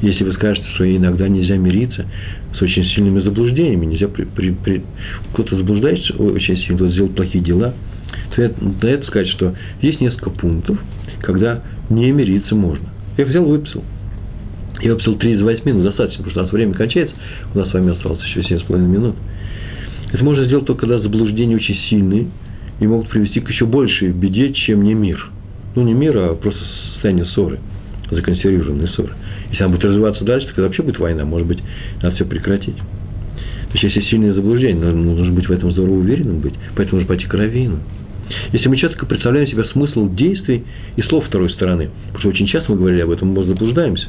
[0.00, 2.06] Если вы скажете, что иногда нельзя мириться
[2.56, 4.82] с очень сильными заблуждениями, нельзя при, при, при,
[5.32, 7.74] кто-то заблуждается очень сильно, кто-то сделал плохие дела,
[8.36, 8.42] то
[8.82, 10.78] на это сказать, что есть несколько пунктов,
[11.20, 12.88] когда не мириться можно.
[13.18, 13.82] Я взял, выписал.
[14.80, 17.14] Я выписал 3 из 8, ну достаточно, потому что у нас время кончается,
[17.52, 19.16] у нас с вами осталось еще 7,5 минут.
[20.12, 22.28] Это можно сделать только когда заблуждения очень сильные
[22.78, 25.30] и могут привести к еще большей беде, чем не мир.
[25.74, 26.60] Ну, не мир, а просто
[26.92, 27.58] состояние ссоры,
[28.08, 29.12] законсервированной ссоры.
[29.50, 31.58] Если она будет развиваться дальше, то когда вообще будет война, может быть,
[32.00, 32.76] надо все прекратить.
[32.76, 37.26] То есть, если сильные заблуждения, нужно быть в этом здорово уверенным быть, поэтому нужно пойти
[37.26, 37.80] к раввину.
[38.52, 40.64] Если мы четко представляем себе смысл действий
[40.96, 44.06] и слов второй стороны, потому что очень часто мы говорили об этом, мы заблуждаемся.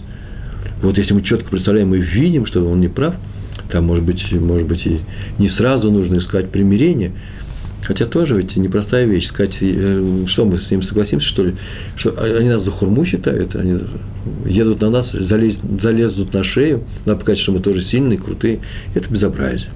[0.82, 3.16] Вот если мы четко представляем и видим, что он не прав,
[3.70, 5.00] там, может быть, может быть, и
[5.38, 7.12] не сразу нужно искать примирение,
[7.90, 9.28] Хотя тоже ведь непростая вещь.
[9.30, 11.56] Сказать, э, что мы с ним согласимся, что ли?
[11.96, 13.80] Что они нас за хурму считают, они
[14.46, 18.60] едут на нас, залез, залезут на шею, надо показать, что мы тоже сильные, крутые.
[18.94, 19.70] Это безобразие.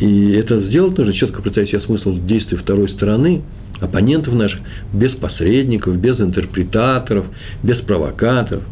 [0.00, 3.42] И это сделать нужно, четко представить себе смысл действий второй стороны,
[3.80, 4.60] оппонентов наших,
[4.94, 7.26] без посредников, без интерпретаторов,
[7.62, 8.62] без провокаторов.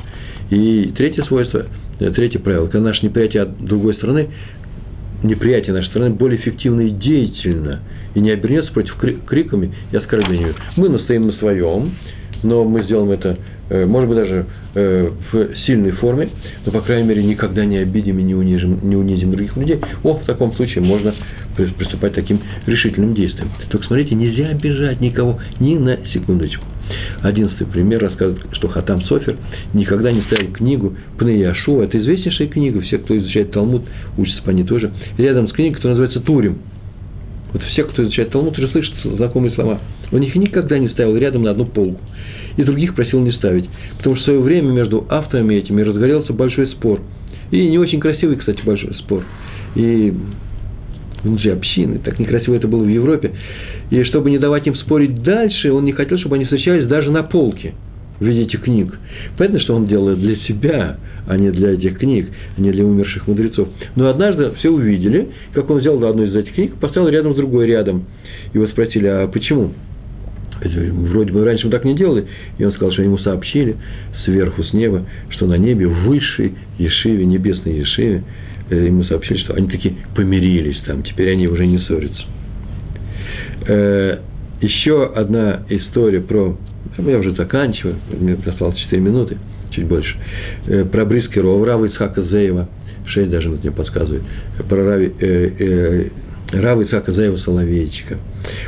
[0.50, 1.66] И третье свойство,
[2.00, 4.28] э, третье правило, когда наше неприятие от другой стороны,
[5.22, 7.80] неприятие нашей стороны более эффективно и деятельно,
[8.14, 10.54] и не обернется против криками и оскорблениями.
[10.76, 11.92] Мы настоим на своем,
[12.42, 13.36] но мы сделаем это,
[13.70, 16.30] может быть, даже э, в сильной форме,
[16.64, 19.80] но, по крайней мере, никогда не обидим и не унизим, не унизим других людей.
[20.02, 21.14] О, в таком случае можно
[21.56, 23.50] приступать к таким решительным действиям.
[23.70, 26.64] Только смотрите, нельзя обижать никого ни на секундочку.
[27.20, 29.36] Одиннадцатый пример рассказывает, что Хатам Софер
[29.74, 31.80] никогда не ставил книгу Пнеяшу.
[31.80, 33.82] Это известнейшая книга, все, кто изучает Талмуд,
[34.16, 34.92] учатся по ней тоже.
[35.18, 36.58] Рядом с книгой, которая называется Турим.
[37.52, 39.80] Вот все, кто изучает Талмуд, уже слышат знакомые слова.
[40.12, 42.00] Он их никогда не ставил рядом на одну полку.
[42.56, 43.68] И других просил не ставить.
[43.96, 47.00] Потому что в свое время между авторами этими разгорелся большой спор.
[47.50, 49.24] И не очень красивый, кстати, большой спор.
[49.74, 50.12] И
[51.22, 53.32] внутри общины, так некрасиво это было в Европе.
[53.90, 57.22] И чтобы не давать им спорить дальше, он не хотел, чтобы они встречались даже на
[57.22, 57.74] полке
[58.20, 58.98] в виде этих книг.
[59.36, 63.26] Понятно, что он делает для себя, а не для этих книг, а не для умерших
[63.26, 63.68] мудрецов.
[63.96, 67.66] Но однажды все увидели, как он взял одну из этих книг, поставил рядом с другой
[67.66, 68.06] рядом.
[68.54, 69.72] Его спросили, а почему?
[70.60, 72.26] Вроде бы раньше мы так не делали.
[72.58, 73.76] И он сказал, что ему сообщили
[74.24, 78.24] сверху, с неба, что на небе в высшей Ешиве, небесной Ешиве,
[78.70, 82.22] э, ему сообщили, что они таки помирились там, теперь они уже не ссорятся.
[83.66, 84.18] Э,
[84.60, 86.56] еще одна история про...
[86.98, 89.38] Я уже заканчиваю, мне осталось 4 минуты,
[89.70, 90.16] чуть больше.
[90.66, 92.68] Э, про Брискерова, Рава Ицхака Зеева,
[93.06, 94.22] 6 даже мне подсказывает,
[94.68, 96.08] про Рави, э, э,
[96.60, 98.16] Рава Ицхака Зеева Соловейчика.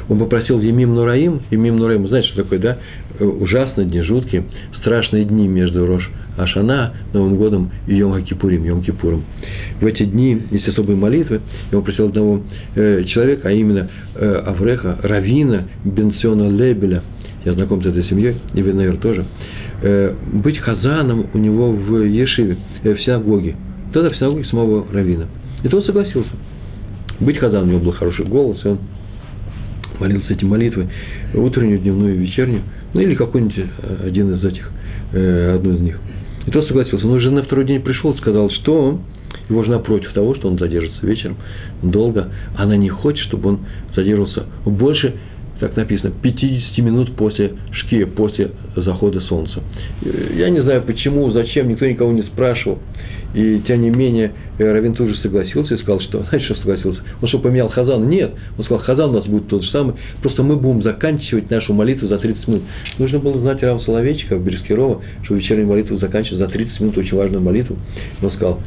[0.09, 2.79] Он попросил Емим Нураим, Емим Нураим, знаете, что такое, да?
[3.19, 4.45] Ужасные дни, жуткие,
[4.79, 9.25] страшные дни между Рош Ашана, Новым годом и Йом Кипурим, Йом Кипуром.
[9.81, 11.41] В эти дни есть особые молитвы.
[11.71, 12.43] Я попросил одного
[12.75, 17.03] э, человека, а именно э, Авреха, Равина Бенсиона Лебеля,
[17.45, 19.25] я знаком с этой семьей, и вы, наверное, тоже,
[19.83, 23.57] э, быть хазаном у него в Ешиве, э, в синагоге.
[23.93, 25.27] Тогда в синагоге самого Равина.
[25.63, 26.31] И тот согласился.
[27.19, 28.79] Быть хазаном, у него был хороший голос, и он
[29.99, 30.89] молился эти молитвы,
[31.35, 32.63] утреннюю, дневную, вечернюю,
[32.95, 34.71] ну или какой-нибудь э, один из этих,
[35.13, 35.99] э, одну из них.
[36.47, 37.07] И тот согласился.
[37.07, 39.01] Но уже на второй день пришел сказал, что
[39.49, 41.37] его жена против того, что он задержится вечером
[41.83, 42.29] долго.
[42.57, 43.59] Она не хочет, чтобы он
[43.95, 45.15] задерживался больше,
[45.61, 49.63] так написано, 50 минут после шки, после захода солнца.
[50.03, 52.79] Я не знаю почему, зачем, никто никого не спрашивал.
[53.33, 57.01] И тем не менее, Равин тоже согласился и сказал, что, знаете, что согласился?
[57.23, 58.09] Он что, поменял Хазан?
[58.09, 58.33] Нет.
[58.59, 62.09] Он сказал, Хазан у нас будет тот же самый, просто мы будем заканчивать нашу молитву
[62.09, 62.63] за 30 минут.
[62.99, 67.43] Нужно было знать Рам Соловейчика, Берескирова, что вечернюю молитву заканчивать за 30 минут, очень важную
[67.43, 67.77] молитву.
[68.23, 68.61] Он сказал,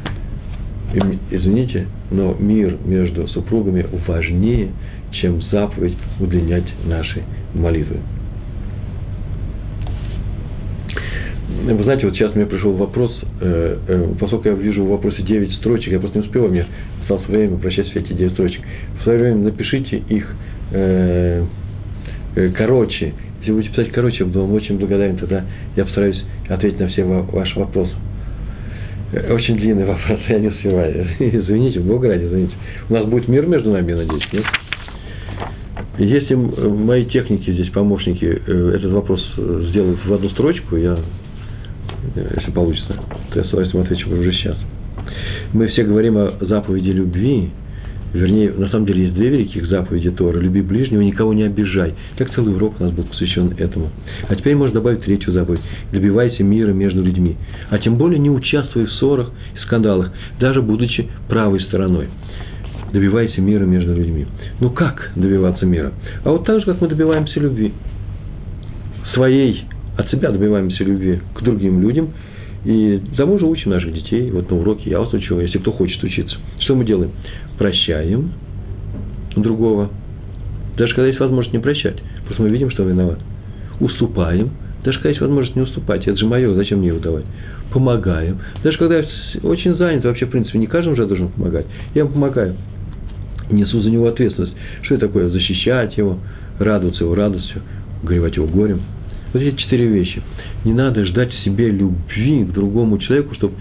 [1.30, 4.70] извините, но мир между супругами важнее,
[5.20, 7.22] чем заповедь удлинять наши
[7.54, 7.98] молитвы.
[11.62, 15.52] Вы знаете, вот сейчас мне пришел вопрос, э, э, поскольку я вижу в вопросе 9
[15.54, 16.66] строчек, я просто не успел, мне
[17.02, 18.60] осталось время прочесть все эти 9 строчек.
[18.98, 20.26] В свое время напишите их
[20.72, 21.44] э,
[22.56, 23.12] короче.
[23.40, 25.44] Если будете писать короче, я буду вам очень благодарен, тогда
[25.76, 27.92] я постараюсь ответить на все ваши вопросы.
[29.30, 31.06] Очень длинный вопрос, я не успеваю.
[31.18, 32.54] Извините, Бог ради, извините.
[32.88, 34.44] У нас будет мир между нами, надеюсь, нет?
[35.98, 40.98] Если мои техники здесь, помощники, э, этот вопрос сделают в одну строчку, я
[42.36, 42.96] если получится,
[43.32, 44.56] то я с удовольствием отвечу уже сейчас.
[45.52, 47.50] Мы все говорим о заповеди любви,
[48.12, 50.38] вернее, на самом деле есть две великих заповеди Тора.
[50.38, 51.94] Люби ближнего, никого не обижай.
[52.16, 53.90] Как целый урок у нас был посвящен этому.
[54.28, 55.60] А теперь можно добавить третью заповедь.
[55.92, 57.36] Добивайся мира между людьми.
[57.70, 62.08] А тем более не участвуй в ссорах и скандалах, даже будучи правой стороной.
[62.94, 64.24] Добивайся мира между людьми.
[64.60, 65.92] Ну как добиваться мира?
[66.22, 67.72] А вот так же, как мы добиваемся любви.
[69.14, 69.64] Своей
[69.98, 72.10] от себя добиваемся любви к другим людям,
[72.64, 74.30] и тому же учим наших детей.
[74.30, 76.36] Вот на уроке я вас учу, если кто хочет учиться.
[76.60, 77.10] Что мы делаем?
[77.58, 78.30] Прощаем
[79.34, 79.90] другого,
[80.76, 83.18] даже когда есть возможность не прощать, просто мы видим, что он виноват.
[83.80, 84.50] Уступаем,
[84.84, 87.24] даже когда есть возможность не уступать, это же мое, зачем мне его давать?
[87.72, 89.04] Помогаем, даже когда я
[89.42, 92.54] очень занят, вообще, в принципе, не каждому же должен помогать, я помогаю.
[93.50, 94.54] Несу за него ответственность.
[94.82, 95.28] Что это такое?
[95.28, 96.18] Защищать его,
[96.58, 97.62] радоваться его радостью,
[98.02, 98.80] горевать его горем–
[99.34, 100.22] вот эти четыре вещи.
[100.64, 103.54] Не надо ждать в себе любви к другому человеку, чтобы,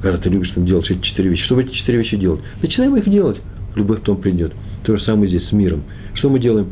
[0.00, 2.40] когда ты любишь там делать эти четыре вещи, чтобы эти четыре вещи делать.
[2.62, 3.36] Начинаем их делать,
[3.74, 4.52] любовь потом придет.
[4.84, 5.82] То же самое здесь с миром.
[6.14, 6.68] Что мы делаем?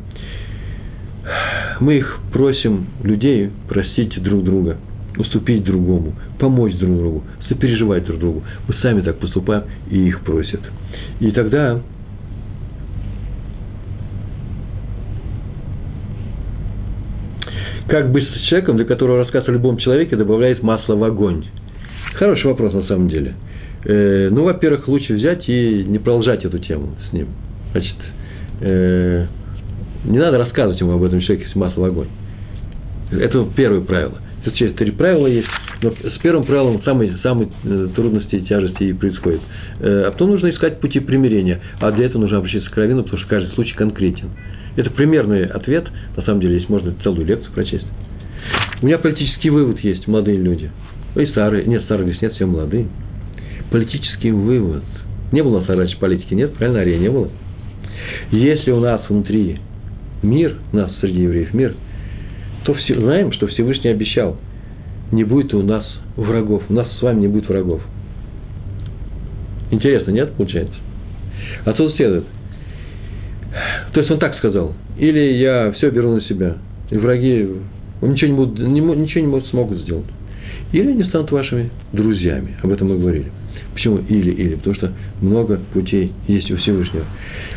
[1.81, 4.77] Мы их просим, людей, простить друг друга,
[5.19, 8.43] уступить другому, помочь друг другу, сопереживать друг другу.
[8.69, 10.61] Мы сами так поступаем и их просят.
[11.19, 11.81] И тогда
[17.89, 21.45] Как быть с человеком, для которого рассказ о любом человеке добавляет масло в огонь?
[22.15, 23.35] Хороший вопрос на самом деле.
[23.85, 27.29] Э, ну, во-первых, лучше взять и не продолжать эту тему с ним.
[27.73, 27.97] Значит,
[28.61, 29.27] э,
[30.05, 32.09] не надо рассказывать ему об этом человеке с масло в огонь.
[33.11, 34.19] Это первое правило.
[34.45, 35.49] Тут через три правила есть,
[35.83, 39.41] но с первым правилом самые, самые э, трудности и тяжести и происходят.
[39.81, 43.21] Э, а потом нужно искать пути примирения, а для этого нужно обращаться к раввину, потому
[43.21, 44.31] что каждый случай конкретен.
[44.77, 47.87] Это примерный ответ, на самом деле, есть можно целую лекцию прочесть.
[48.81, 50.71] У меня политический вывод есть, молодые люди.
[51.15, 52.87] И старые, нет, старые здесь нет, все молодые.
[53.71, 54.83] Политический вывод.
[55.31, 57.29] Не было у нас раньше политики, нет, правильно, Ария, не было.
[58.31, 59.59] Если у нас внутри
[60.23, 61.75] мир, у нас среди евреев мир,
[62.65, 64.39] то все, знаем, что Всевышний обещал,
[65.11, 67.83] не будет у нас врагов, у нас с вами не будет врагов.
[69.71, 70.75] Интересно, нет, получается?
[71.65, 72.25] Отсюда следует,
[73.93, 74.73] то есть он так сказал.
[74.97, 76.57] Или я все беру на себя.
[76.91, 77.49] И враги
[78.01, 80.07] ничего не, будут, ничего не смогут сделать.
[80.73, 82.57] Или они станут вашими друзьями.
[82.63, 83.27] Об этом мы говорили.
[83.75, 84.57] Почему или-или?
[84.57, 87.05] Потому что много путей есть у Всевышнего.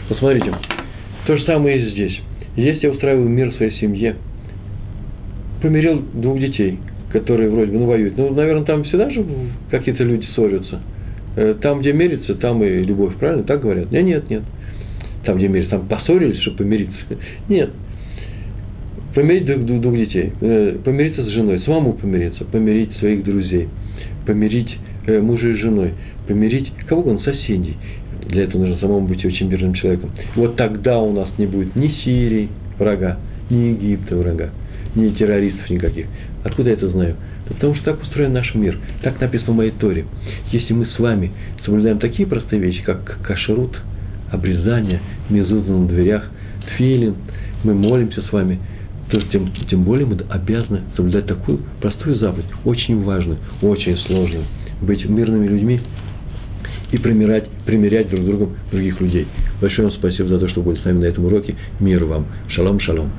[0.09, 0.51] Посмотрите,
[1.25, 2.19] то же самое и здесь.
[2.57, 4.15] Если я устраиваю мир в своей семье,
[5.61, 6.79] помирил двух детей,
[7.11, 8.17] которые вроде бы ну, воюют.
[8.17, 9.25] Ну, наверное, там всегда же
[9.71, 10.79] какие-то люди ссорятся.
[11.37, 13.43] Э, там, где мирится, там и любовь, правильно?
[13.43, 13.91] Так говорят?
[13.91, 14.43] Нет, нет, нет
[15.25, 16.95] там, где мирятся, там поссорились, чтобы помириться.
[17.49, 17.71] Нет.
[19.13, 23.69] Помирить двух, двух детей, э, помириться с женой, самому помириться, помирить своих друзей,
[24.25, 25.93] помирить э, мужа и женой,
[26.27, 27.77] помирить кого угодно, соседей.
[28.27, 30.11] Для этого нужно самому быть очень мирным человеком.
[30.35, 33.19] Вот тогда у нас не будет ни Сирии врага,
[33.49, 34.49] ни Египта врага,
[34.95, 36.07] ни террористов никаких.
[36.43, 37.15] Откуда я это знаю?
[37.47, 38.77] Да потому что так устроен наш мир.
[39.01, 40.05] Так написано в моей Торе.
[40.51, 41.31] Если мы с вами
[41.63, 43.79] соблюдаем такие простые вещи, как кашрут–
[44.35, 46.23] обрезание, мезуза на дверях,
[46.67, 47.15] тфилин,
[47.63, 48.59] мы молимся с вами,
[49.09, 54.45] то тем, тем более мы обязаны соблюдать такую простую заповедь, очень важную, очень сложную,
[54.81, 55.81] быть мирными людьми
[56.91, 59.27] и примирять, примирять друг с другом других людей.
[59.61, 61.55] Большое вам спасибо за то, что были с нами на этом уроке.
[61.79, 62.25] Мир вам.
[62.49, 63.11] Шалом, шалом.